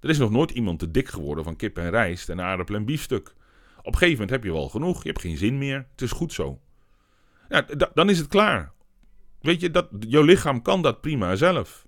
Er 0.00 0.08
is 0.08 0.18
nog 0.18 0.30
nooit 0.30 0.50
iemand 0.50 0.78
te 0.78 0.90
dik 0.90 1.08
geworden 1.08 1.44
van 1.44 1.56
kip 1.56 1.78
en 1.78 1.90
rijst 1.90 2.28
en 2.28 2.40
aardappel 2.40 2.74
en 2.74 2.84
biefstuk. 2.84 3.34
Op 3.78 3.86
een 3.86 3.92
gegeven 3.92 4.10
moment 4.12 4.30
heb 4.30 4.44
je 4.44 4.52
wel 4.52 4.68
genoeg, 4.68 5.02
je 5.02 5.08
hebt 5.08 5.20
geen 5.20 5.36
zin 5.36 5.58
meer, 5.58 5.86
het 5.90 6.02
is 6.02 6.10
goed 6.10 6.32
zo. 6.32 6.60
Ja, 7.48 7.66
dan 7.94 8.10
is 8.10 8.18
het 8.18 8.28
klaar. 8.28 8.72
Weet 9.40 9.60
je, 9.60 9.70
dat, 9.70 9.88
jouw 10.00 10.22
lichaam 10.22 10.62
kan 10.62 10.82
dat 10.82 11.00
prima 11.00 11.36
zelf. 11.36 11.86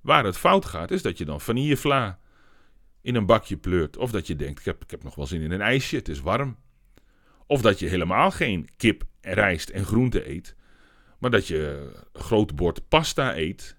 Waar 0.00 0.24
het 0.24 0.36
fout 0.36 0.64
gaat, 0.64 0.90
is 0.90 1.02
dat 1.02 1.18
je 1.18 1.24
dan 1.24 1.40
vanillevla 1.40 2.18
in 3.00 3.14
een 3.14 3.26
bakje 3.26 3.56
pleurt. 3.56 3.96
Of 3.96 4.10
dat 4.10 4.26
je 4.26 4.36
denkt, 4.36 4.58
ik 4.58 4.64
heb, 4.64 4.82
ik 4.82 4.90
heb 4.90 5.02
nog 5.02 5.14
wel 5.14 5.26
zin 5.26 5.40
in 5.40 5.50
een 5.50 5.60
ijsje, 5.60 5.96
het 5.96 6.08
is 6.08 6.20
warm. 6.20 6.56
Of 7.50 7.60
dat 7.60 7.78
je 7.78 7.88
helemaal 7.88 8.30
geen 8.30 8.68
kip, 8.76 9.04
rijst 9.20 9.68
en 9.68 9.84
groente 9.84 10.28
eet. 10.28 10.56
Maar 11.18 11.30
dat 11.30 11.46
je 11.46 11.90
een 12.12 12.20
groot 12.20 12.56
bord 12.56 12.88
pasta 12.88 13.36
eet. 13.36 13.76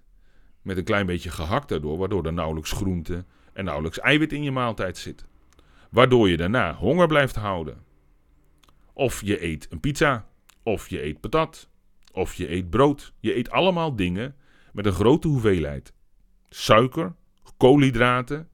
Met 0.62 0.76
een 0.76 0.84
klein 0.84 1.06
beetje 1.06 1.30
gehakt 1.30 1.68
daardoor. 1.68 1.98
Waardoor 1.98 2.26
er 2.26 2.32
nauwelijks 2.32 2.72
groente 2.72 3.24
en 3.52 3.64
nauwelijks 3.64 4.00
eiwit 4.00 4.32
in 4.32 4.42
je 4.42 4.50
maaltijd 4.50 4.98
zit. 4.98 5.24
Waardoor 5.90 6.28
je 6.28 6.36
daarna 6.36 6.74
honger 6.74 7.06
blijft 7.06 7.34
houden. 7.34 7.84
Of 8.92 9.22
je 9.24 9.44
eet 9.44 9.66
een 9.70 9.80
pizza, 9.80 10.28
of 10.62 10.88
je 10.88 11.04
eet 11.04 11.20
patat, 11.20 11.68
of 12.12 12.34
je 12.34 12.50
eet 12.50 12.70
brood. 12.70 13.12
Je 13.20 13.36
eet 13.36 13.50
allemaal 13.50 13.96
dingen 13.96 14.36
met 14.72 14.86
een 14.86 14.92
grote 14.92 15.28
hoeveelheid 15.28 15.92
suiker, 16.48 17.14
koolhydraten 17.56 18.48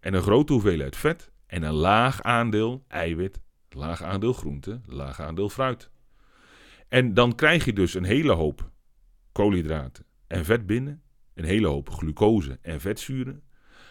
en 0.00 0.14
een 0.14 0.22
grote 0.22 0.52
hoeveelheid 0.52 0.96
vet 0.96 1.30
en 1.46 1.62
een 1.62 1.74
laag 1.74 2.22
aandeel 2.22 2.84
eiwit, 2.88 3.42
laag 3.74 4.02
aandeel 4.02 4.32
groente, 4.32 4.80
laag 4.86 5.20
aandeel 5.20 5.48
fruit. 5.48 5.90
En 6.88 7.14
dan 7.14 7.34
krijg 7.34 7.64
je 7.64 7.72
dus 7.72 7.94
een 7.94 8.04
hele 8.04 8.32
hoop 8.32 8.70
koolhydraten 9.32 10.04
en 10.26 10.44
vet 10.44 10.66
binnen, 10.66 11.02
een 11.34 11.44
hele 11.44 11.66
hoop 11.66 11.90
glucose 11.90 12.58
en 12.62 12.80
vetzuren, 12.80 13.42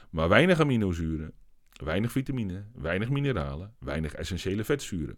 maar 0.09 0.29
weinig 0.29 0.59
aminozuren, 0.59 1.33
weinig 1.69 2.11
vitamine, 2.11 2.65
weinig 2.73 3.09
mineralen, 3.09 3.73
weinig 3.79 4.13
essentiële 4.13 4.63
vetzuren. 4.63 5.17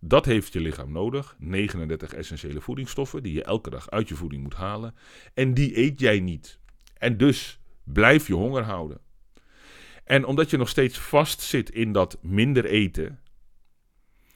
Dat 0.00 0.24
heeft 0.24 0.52
je 0.52 0.60
lichaam 0.60 0.92
nodig. 0.92 1.36
39 1.38 2.12
essentiële 2.12 2.60
voedingsstoffen 2.60 3.22
die 3.22 3.32
je 3.32 3.44
elke 3.44 3.70
dag 3.70 3.90
uit 3.90 4.08
je 4.08 4.14
voeding 4.14 4.42
moet 4.42 4.54
halen. 4.54 4.94
En 5.34 5.54
die 5.54 5.78
eet 5.78 6.00
jij 6.00 6.20
niet. 6.20 6.58
En 6.98 7.16
dus 7.16 7.60
blijf 7.84 8.26
je 8.26 8.34
honger 8.34 8.62
houden. 8.62 9.00
En 10.04 10.24
omdat 10.24 10.50
je 10.50 10.56
nog 10.56 10.68
steeds 10.68 10.98
vast 10.98 11.40
zit 11.40 11.70
in 11.70 11.92
dat 11.92 12.18
minder 12.22 12.64
eten, 12.64 13.18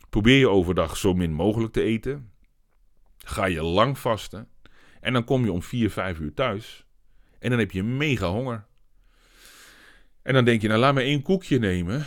probeer 0.08 0.38
je 0.38 0.48
overdag 0.48 0.96
zo 0.96 1.14
min 1.14 1.32
mogelijk 1.32 1.72
te 1.72 1.82
eten. 1.82 2.30
Ga 3.18 3.44
je 3.44 3.62
lang 3.62 3.98
vasten. 3.98 4.48
En 5.00 5.12
dan 5.12 5.24
kom 5.24 5.44
je 5.44 5.52
om 5.52 5.62
4, 5.62 5.90
5 5.90 6.18
uur 6.18 6.34
thuis. 6.34 6.86
En 7.38 7.50
dan 7.50 7.58
heb 7.58 7.70
je 7.70 7.82
mega 7.82 8.28
honger. 8.28 8.66
En 10.22 10.34
dan 10.34 10.44
denk 10.44 10.62
je, 10.62 10.68
nou 10.68 10.80
laat 10.80 10.94
me 10.94 11.02
één 11.02 11.22
koekje 11.22 11.58
nemen. 11.58 12.06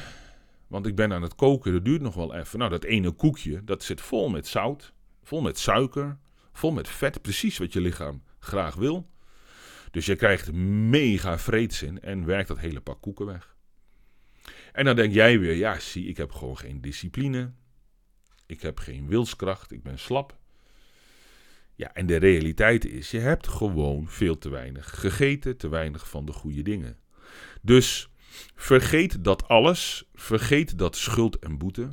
Want 0.68 0.86
ik 0.86 0.96
ben 0.96 1.14
aan 1.14 1.22
het 1.22 1.36
koken, 1.36 1.74
dat 1.74 1.86
duurt 1.86 2.02
nog 2.02 2.16
wel 2.16 2.36
even. 2.36 2.60
Nou, 2.60 2.72
dat 2.72 2.84
ene 2.84 3.12
koekje, 3.12 3.64
dat 3.64 3.84
zit 3.84 4.02
vol 4.02 4.30
met 4.30 4.48
zout, 4.48 4.94
vol 5.24 5.42
met 5.42 5.60
suiker, 5.60 6.18
vol 6.54 6.72
met 6.72 6.88
vet. 6.88 7.22
Precies 7.22 7.58
wat 7.58 7.74
je 7.74 7.82
lichaam 7.82 8.24
graag 8.40 8.76
wil. 8.76 9.10
Dus 9.92 10.06
je 10.06 10.16
krijgt 10.16 10.52
mega 10.54 11.40
vreedzin 11.40 12.02
en 12.02 12.26
werkt 12.26 12.48
dat 12.48 12.60
hele 12.60 12.82
pak 12.82 13.02
koeken 13.02 13.26
weg. 13.26 13.56
En 14.72 14.86
dan 14.86 14.96
denk 14.96 15.14
jij 15.14 15.40
weer, 15.40 15.56
ja 15.56 15.80
zie, 15.80 16.08
ik 16.08 16.18
heb 16.18 16.32
gewoon 16.32 16.58
geen 16.58 16.82
discipline. 16.82 17.52
Ik 18.52 18.62
heb 18.62 18.80
geen 18.80 19.08
wilskracht, 19.08 19.72
ik 19.72 19.84
ben 19.84 20.00
slap. 20.00 20.38
Ja, 21.76 21.94
en 21.94 22.06
de 22.06 22.16
realiteit 22.16 22.86
is, 22.86 23.12
je 23.12 23.20
hebt 23.20 23.48
gewoon 23.48 24.08
veel 24.08 24.38
te 24.38 24.50
weinig 24.50 25.00
gegeten, 25.00 25.58
te 25.58 25.70
weinig 25.70 26.10
van 26.10 26.26
de 26.26 26.32
goede 26.32 26.62
dingen. 26.62 26.98
Dus 27.62 28.10
vergeet 28.56 29.24
dat 29.24 29.48
alles, 29.48 30.10
vergeet 30.14 30.78
dat 30.78 30.96
schuld 30.96 31.40
en 31.40 31.58
boete. 31.58 31.88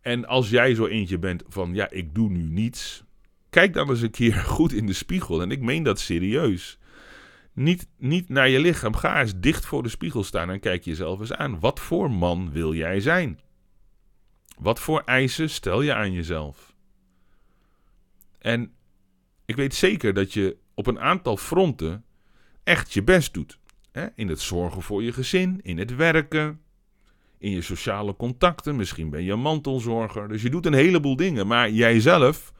En 0.00 0.26
als 0.26 0.50
jij 0.50 0.74
zo 0.74 0.86
eentje 0.86 1.18
bent 1.18 1.42
van, 1.48 1.74
ja, 1.74 1.90
ik 1.90 2.14
doe 2.14 2.30
nu 2.30 2.42
niets, 2.42 3.04
kijk 3.50 3.72
dan 3.72 3.88
eens 3.88 4.00
een 4.00 4.10
keer 4.10 4.34
goed 4.56 4.72
in 4.72 4.86
de 4.86 4.92
spiegel. 4.92 5.42
En 5.42 5.50
ik 5.50 5.60
meen 5.60 5.82
dat 5.82 6.00
serieus. 6.00 6.78
Niet, 7.52 7.88
niet 7.98 8.28
naar 8.28 8.48
je 8.48 8.60
lichaam. 8.60 8.94
Ga 8.94 9.20
eens 9.20 9.40
dicht 9.40 9.66
voor 9.66 9.82
de 9.82 9.88
spiegel 9.88 10.24
staan 10.24 10.50
en 10.50 10.60
kijk 10.60 10.84
jezelf 10.84 11.20
eens 11.20 11.32
aan. 11.32 11.60
Wat 11.60 11.80
voor 11.80 12.10
man 12.10 12.50
wil 12.52 12.74
jij 12.74 13.00
zijn? 13.00 13.38
Wat 14.60 14.80
voor 14.80 15.02
eisen 15.04 15.50
stel 15.50 15.82
je 15.82 15.94
aan 15.94 16.12
jezelf? 16.12 16.74
En 18.38 18.74
ik 19.44 19.56
weet 19.56 19.74
zeker 19.74 20.14
dat 20.14 20.32
je 20.32 20.56
op 20.74 20.86
een 20.86 21.00
aantal 21.00 21.36
fronten 21.36 22.04
echt 22.64 22.92
je 22.92 23.02
best 23.02 23.34
doet. 23.34 23.58
In 24.14 24.28
het 24.28 24.40
zorgen 24.40 24.82
voor 24.82 25.02
je 25.02 25.12
gezin, 25.12 25.60
in 25.62 25.78
het 25.78 25.96
werken, 25.96 26.60
in 27.38 27.50
je 27.50 27.62
sociale 27.62 28.16
contacten. 28.16 28.76
Misschien 28.76 29.10
ben 29.10 29.22
je 29.22 29.32
een 29.32 29.40
mantelzorger. 29.40 30.28
Dus 30.28 30.42
je 30.42 30.50
doet 30.50 30.66
een 30.66 30.72
heleboel 30.72 31.16
dingen. 31.16 31.46
Maar 31.46 31.70
jijzelf 31.70 32.52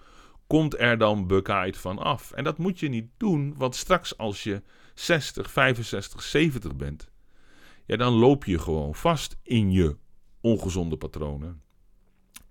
komt 0.46 0.78
er 0.78 0.98
dan 0.98 1.26
bekaaid 1.26 1.76
van 1.76 1.98
af. 1.98 2.32
En 2.32 2.44
dat 2.44 2.58
moet 2.58 2.80
je 2.80 2.88
niet 2.88 3.08
doen, 3.16 3.54
want 3.56 3.76
straks 3.76 4.18
als 4.18 4.42
je 4.42 4.62
60, 4.94 5.50
65, 5.50 6.22
70 6.22 6.76
bent, 6.76 7.10
ja, 7.84 7.96
dan 7.96 8.12
loop 8.12 8.44
je 8.44 8.58
gewoon 8.58 8.94
vast 8.94 9.36
in 9.42 9.72
je 9.72 9.96
ongezonde 10.40 10.96
patronen. 10.96 11.68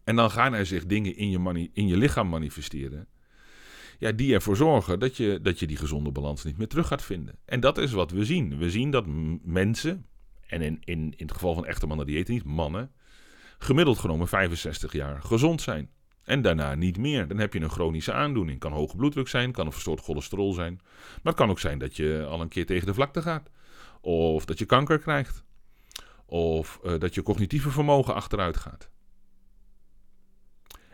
En 0.03 0.15
dan 0.15 0.31
gaan 0.31 0.53
er 0.53 0.65
zich 0.65 0.85
dingen 0.85 1.15
in 1.15 1.29
je, 1.29 1.69
in 1.73 1.87
je 1.87 1.97
lichaam 1.97 2.29
manifesteren. 2.29 3.07
Ja, 3.99 4.11
die 4.11 4.33
ervoor 4.33 4.55
zorgen 4.55 4.99
dat 4.99 5.17
je, 5.17 5.39
dat 5.41 5.59
je 5.59 5.67
die 5.67 5.77
gezonde 5.77 6.11
balans 6.11 6.43
niet 6.43 6.57
meer 6.57 6.67
terug 6.67 6.87
gaat 6.87 7.01
vinden. 7.01 7.35
En 7.45 7.59
dat 7.59 7.77
is 7.77 7.91
wat 7.91 8.11
we 8.11 8.25
zien. 8.25 8.57
We 8.57 8.69
zien 8.69 8.91
dat 8.91 9.05
mensen, 9.43 10.05
en 10.47 10.61
in, 10.61 10.77
in, 10.83 10.99
in 10.99 11.25
het 11.25 11.31
geval 11.31 11.53
van 11.53 11.65
echte 11.65 11.87
mannen 11.87 12.05
die 12.05 12.17
eten 12.17 12.33
niet, 12.33 12.43
mannen, 12.43 12.91
gemiddeld 13.57 13.99
genomen 13.99 14.27
65 14.27 14.93
jaar 14.93 15.21
gezond 15.21 15.61
zijn. 15.61 15.89
En 16.23 16.41
daarna 16.41 16.75
niet 16.75 16.97
meer. 16.97 17.27
Dan 17.27 17.37
heb 17.37 17.53
je 17.53 17.59
een 17.59 17.69
chronische 17.69 18.13
aandoening. 18.13 18.59
Kan 18.59 18.71
hoge 18.71 18.95
bloeddruk 18.95 19.27
zijn, 19.27 19.51
kan 19.51 19.65
een 19.65 19.71
verstoord 19.71 19.99
cholesterol 19.99 20.53
zijn. 20.53 20.79
Maar 20.83 21.19
het 21.33 21.35
kan 21.35 21.49
ook 21.49 21.59
zijn 21.59 21.79
dat 21.79 21.95
je 21.95 22.25
al 22.29 22.41
een 22.41 22.47
keer 22.47 22.65
tegen 22.65 22.85
de 22.85 22.93
vlakte 22.93 23.21
gaat. 23.21 23.49
Of 24.01 24.45
dat 24.45 24.59
je 24.59 24.65
kanker 24.65 24.99
krijgt. 24.99 25.43
Of 26.25 26.79
uh, 26.83 26.99
dat 26.99 27.15
je 27.15 27.23
cognitieve 27.23 27.69
vermogen 27.69 28.15
achteruit 28.15 28.57
gaat. 28.57 28.89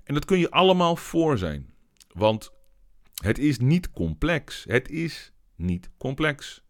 En 0.06 0.14
dat 0.14 0.26
kun 0.26 0.40
je 0.40 0.52
allemaal 0.52 0.96
voor 0.96 1.38
zijn. 1.38 1.74
Want 2.08 2.52
het 3.16 3.38
is 3.38 3.58
niet 3.58 3.92
complex. 3.92 4.64
Het 4.68 4.90
is 4.90 5.32
niet 5.56 5.90
complex. 5.98 6.64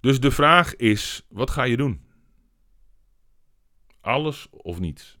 Dus 0.00 0.20
de 0.20 0.30
vraag 0.30 0.76
is: 0.76 1.26
wat 1.28 1.50
ga 1.50 1.62
je 1.62 1.76
doen? 1.76 2.08
Alles 4.00 4.48
of 4.50 4.80
niets? 4.80 5.20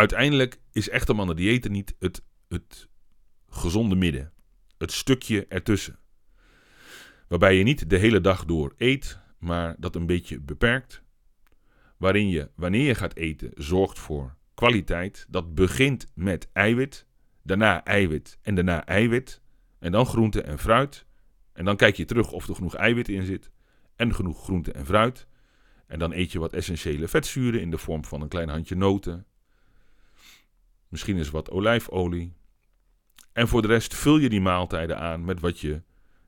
uiteindelijk 0.00 0.60
is 0.72 0.88
echte 0.88 1.12
mannen 1.12 1.36
diëten 1.36 1.72
niet 1.72 1.94
het, 1.98 2.22
het 2.48 2.88
gezonde 3.48 3.94
midden. 3.94 4.32
Het 4.78 4.92
stukje 4.92 5.46
ertussen. 5.46 5.98
Waarbij 7.28 7.56
je 7.56 7.62
niet 7.62 7.90
de 7.90 7.96
hele 7.96 8.20
dag 8.20 8.44
door 8.44 8.74
eet, 8.76 9.18
maar 9.38 9.74
dat 9.78 9.94
een 9.94 10.06
beetje 10.06 10.40
beperkt. 10.40 11.02
Waarin 11.96 12.28
je, 12.28 12.50
wanneer 12.54 12.86
je 12.86 12.94
gaat 12.94 13.14
eten, 13.14 13.50
zorgt 13.54 13.98
voor 13.98 14.36
kwaliteit. 14.60 15.26
Dat 15.28 15.54
begint 15.54 16.06
met 16.14 16.48
eiwit, 16.52 17.06
daarna 17.42 17.84
eiwit 17.84 18.38
en 18.42 18.54
daarna 18.54 18.86
eiwit. 18.86 19.40
En 19.78 19.92
dan 19.92 20.06
groente 20.06 20.42
en 20.42 20.58
fruit. 20.58 21.06
En 21.52 21.64
dan 21.64 21.76
kijk 21.76 21.96
je 21.96 22.04
terug 22.04 22.32
of 22.32 22.48
er 22.48 22.54
genoeg 22.54 22.74
eiwit 22.74 23.08
in 23.08 23.22
zit. 23.22 23.50
En 23.96 24.14
genoeg 24.14 24.42
groente 24.42 24.72
en 24.72 24.86
fruit. 24.86 25.26
En 25.86 25.98
dan 25.98 26.12
eet 26.12 26.32
je 26.32 26.38
wat 26.38 26.52
essentiële 26.52 27.08
vetzuren 27.08 27.60
in 27.60 27.70
de 27.70 27.78
vorm 27.78 28.04
van 28.04 28.20
een 28.20 28.28
klein 28.28 28.48
handje 28.48 28.76
noten, 28.76 29.26
Misschien 30.88 31.16
is 31.16 31.30
wat 31.30 31.50
olijfolie. 31.50 32.32
En 33.32 33.48
voor 33.48 33.62
de 33.62 33.68
rest 33.68 33.94
vul 33.94 34.18
je 34.18 34.28
die 34.28 34.40
maaltijden 34.40 34.98
aan 34.98 35.24
met 35.24 35.40
wat 35.40 35.60
je 35.60 35.82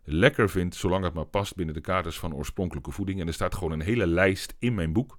lekker 0.05 0.51
vindt, 0.51 0.75
zolang 0.75 1.05
het 1.05 1.15
maar 1.15 1.27
past 1.27 1.55
binnen 1.55 1.75
de 1.75 1.81
kaders 1.81 2.19
van 2.19 2.35
oorspronkelijke 2.35 2.91
voeding. 2.91 3.21
En 3.21 3.27
er 3.27 3.33
staat 3.33 3.55
gewoon 3.55 3.73
een 3.73 3.81
hele 3.81 4.07
lijst 4.07 4.55
in 4.59 4.75
mijn 4.75 4.93
boek. 4.93 5.19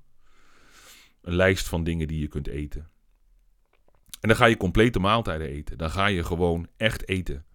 Een 1.21 1.35
lijst 1.35 1.67
van 1.67 1.83
dingen 1.83 2.07
die 2.07 2.19
je 2.19 2.27
kunt 2.27 2.47
eten. 2.47 2.92
En 4.23 4.29
dan 4.29 4.37
ga 4.37 4.45
je 4.45 4.57
complete 4.57 4.99
maaltijden 4.99 5.47
eten. 5.47 5.77
Dan 5.77 5.89
ga 5.89 6.05
je 6.05 6.23
gewoon 6.23 6.67
echt 6.77 7.07
eten. 7.07 7.45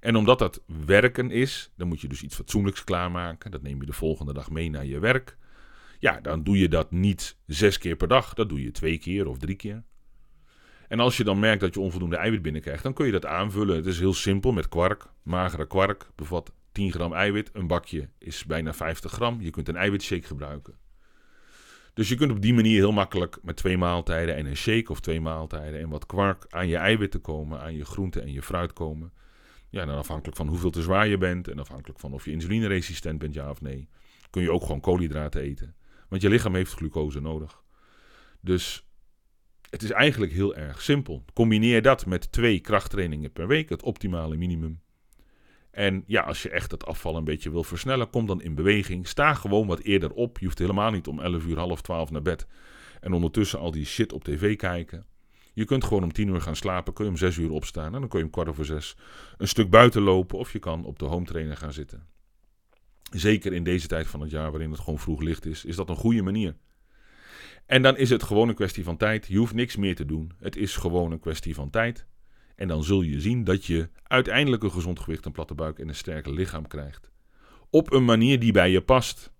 En 0.00 0.16
omdat 0.16 0.38
dat 0.38 0.62
werken 0.86 1.30
is, 1.30 1.70
dan 1.76 1.88
moet 1.88 2.00
je 2.00 2.08
dus 2.08 2.22
iets 2.22 2.34
fatsoenlijks 2.34 2.84
klaarmaken. 2.84 3.50
Dat 3.50 3.62
neem 3.62 3.80
je 3.80 3.86
de 3.86 3.92
volgende 3.92 4.32
dag 4.32 4.50
mee 4.50 4.70
naar 4.70 4.84
je 4.84 4.98
werk. 4.98 5.36
Ja, 5.98 6.20
dan 6.20 6.42
doe 6.42 6.58
je 6.58 6.68
dat 6.68 6.90
niet 6.90 7.36
zes 7.46 7.78
keer 7.78 7.96
per 7.96 8.08
dag. 8.08 8.34
Dat 8.34 8.48
doe 8.48 8.62
je 8.62 8.70
twee 8.70 8.98
keer 8.98 9.26
of 9.26 9.38
drie 9.38 9.56
keer. 9.56 9.82
En 10.88 11.00
als 11.00 11.16
je 11.16 11.24
dan 11.24 11.38
merkt 11.38 11.60
dat 11.60 11.74
je 11.74 11.80
onvoldoende 11.80 12.16
eiwit 12.16 12.42
binnenkrijgt, 12.42 12.82
dan 12.82 12.92
kun 12.92 13.06
je 13.06 13.12
dat 13.12 13.26
aanvullen. 13.26 13.76
Het 13.76 13.86
is 13.86 13.98
heel 13.98 14.14
simpel 14.14 14.52
met 14.52 14.68
kwark. 14.68 15.06
Magere 15.22 15.66
kwark 15.66 16.10
bevat 16.14 16.52
10 16.72 16.92
gram 16.92 17.12
eiwit. 17.12 17.50
Een 17.52 17.66
bakje 17.66 18.08
is 18.18 18.44
bijna 18.44 18.72
50 18.72 19.12
gram. 19.12 19.40
Je 19.40 19.50
kunt 19.50 19.68
een 19.68 19.76
eiwitshake 19.76 20.26
gebruiken. 20.26 20.74
Dus 21.94 22.08
je 22.08 22.14
kunt 22.14 22.30
op 22.30 22.42
die 22.42 22.54
manier 22.54 22.76
heel 22.76 22.92
makkelijk 22.92 23.38
met 23.42 23.56
twee 23.56 23.78
maaltijden 23.78 24.34
en 24.36 24.46
een 24.46 24.56
shake 24.56 24.90
of 24.90 25.00
twee 25.00 25.20
maaltijden 25.20 25.80
en 25.80 25.88
wat 25.88 26.06
kwark 26.06 26.44
aan 26.48 26.68
je 26.68 26.76
eiwitten 26.76 27.20
komen, 27.20 27.60
aan 27.60 27.74
je 27.74 27.84
groente 27.84 28.20
en 28.20 28.32
je 28.32 28.42
fruit 28.42 28.72
komen. 28.72 29.12
Ja, 29.70 29.84
dan 29.84 29.96
afhankelijk 29.96 30.36
van 30.36 30.48
hoeveel 30.48 30.70
te 30.70 30.82
zwaar 30.82 31.08
je 31.08 31.18
bent 31.18 31.48
en 31.48 31.58
afhankelijk 31.58 32.00
van 32.00 32.12
of 32.12 32.24
je 32.24 32.30
insulineresistent 32.30 33.18
bent, 33.18 33.34
ja 33.34 33.50
of 33.50 33.60
nee, 33.60 33.88
kun 34.30 34.42
je 34.42 34.50
ook 34.50 34.62
gewoon 34.62 34.80
koolhydraten 34.80 35.40
eten. 35.40 35.74
Want 36.08 36.22
je 36.22 36.28
lichaam 36.28 36.54
heeft 36.54 36.72
glucose 36.72 37.20
nodig. 37.20 37.62
Dus 38.40 38.88
het 39.70 39.82
is 39.82 39.90
eigenlijk 39.90 40.32
heel 40.32 40.54
erg 40.54 40.82
simpel. 40.82 41.24
Combineer 41.32 41.82
dat 41.82 42.06
met 42.06 42.32
twee 42.32 42.60
krachttrainingen 42.60 43.32
per 43.32 43.46
week, 43.46 43.68
het 43.68 43.82
optimale 43.82 44.36
minimum. 44.36 44.80
En 45.74 46.04
ja, 46.06 46.22
als 46.22 46.42
je 46.42 46.50
echt 46.50 46.70
het 46.70 46.86
afval 46.86 47.16
een 47.16 47.24
beetje 47.24 47.50
wil 47.50 47.64
versnellen, 47.64 48.10
kom 48.10 48.26
dan 48.26 48.42
in 48.42 48.54
beweging. 48.54 49.08
Sta 49.08 49.34
gewoon 49.34 49.66
wat 49.66 49.80
eerder 49.80 50.12
op. 50.12 50.38
Je 50.38 50.44
hoeft 50.44 50.58
helemaal 50.58 50.90
niet 50.90 51.06
om 51.06 51.20
11 51.20 51.44
uur, 51.44 51.58
half 51.58 51.82
12 51.82 52.10
naar 52.10 52.22
bed. 52.22 52.46
En 53.00 53.12
ondertussen 53.12 53.58
al 53.58 53.70
die 53.70 53.84
shit 53.84 54.12
op 54.12 54.24
tv 54.24 54.56
kijken. 54.56 55.06
Je 55.52 55.64
kunt 55.64 55.84
gewoon 55.84 56.02
om 56.02 56.12
10 56.12 56.28
uur 56.28 56.40
gaan 56.40 56.56
slapen, 56.56 56.92
kun 56.92 57.04
je 57.04 57.10
om 57.10 57.16
6 57.16 57.36
uur 57.36 57.50
opstaan. 57.50 57.94
En 57.94 58.00
dan 58.00 58.08
kun 58.08 58.18
je 58.18 58.24
om 58.24 58.30
kwart 58.30 58.48
over 58.48 58.64
6 58.64 58.96
een 59.36 59.48
stuk 59.48 59.70
buiten 59.70 60.02
lopen. 60.02 60.38
Of 60.38 60.52
je 60.52 60.58
kan 60.58 60.84
op 60.84 60.98
de 60.98 61.04
home 61.04 61.24
trainer 61.24 61.56
gaan 61.56 61.72
zitten. 61.72 62.06
zeker 63.10 63.52
in 63.52 63.64
deze 63.64 63.86
tijd 63.86 64.06
van 64.06 64.20
het 64.20 64.30
jaar 64.30 64.50
waarin 64.50 64.70
het 64.70 64.80
gewoon 64.80 64.98
vroeg 64.98 65.20
licht 65.20 65.46
is, 65.46 65.64
is 65.64 65.76
dat 65.76 65.88
een 65.88 65.96
goede 65.96 66.22
manier. 66.22 66.56
En 67.66 67.82
dan 67.82 67.96
is 67.96 68.10
het 68.10 68.22
gewoon 68.22 68.48
een 68.48 68.54
kwestie 68.54 68.84
van 68.84 68.96
tijd. 68.96 69.26
Je 69.26 69.38
hoeft 69.38 69.54
niks 69.54 69.76
meer 69.76 69.94
te 69.94 70.04
doen. 70.04 70.32
Het 70.38 70.56
is 70.56 70.76
gewoon 70.76 71.12
een 71.12 71.20
kwestie 71.20 71.54
van 71.54 71.70
tijd. 71.70 72.06
En 72.54 72.68
dan 72.68 72.84
zul 72.84 73.02
je 73.02 73.20
zien 73.20 73.44
dat 73.44 73.64
je 73.64 73.88
uiteindelijk 74.02 74.62
een 74.62 74.72
gezond 74.72 75.00
gewicht, 75.00 75.26
een 75.26 75.32
platte 75.32 75.54
buik 75.54 75.78
en 75.78 75.88
een 75.88 75.94
sterker 75.94 76.32
lichaam 76.32 76.66
krijgt. 76.66 77.10
Op 77.70 77.92
een 77.92 78.04
manier 78.04 78.40
die 78.40 78.52
bij 78.52 78.70
je 78.70 78.82
past. 78.82 79.32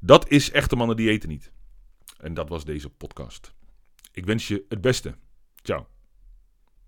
Dat 0.00 0.28
is 0.28 0.50
echte 0.50 0.76
mannen 0.76 0.96
die 0.96 1.10
eten 1.10 1.28
niet. 1.28 1.52
En 2.18 2.34
dat 2.34 2.48
was 2.48 2.64
deze 2.64 2.88
podcast. 2.88 3.52
Ik 4.12 4.24
wens 4.24 4.48
je 4.48 4.64
het 4.68 4.80
beste. 4.80 5.14
Ciao. 5.62 5.97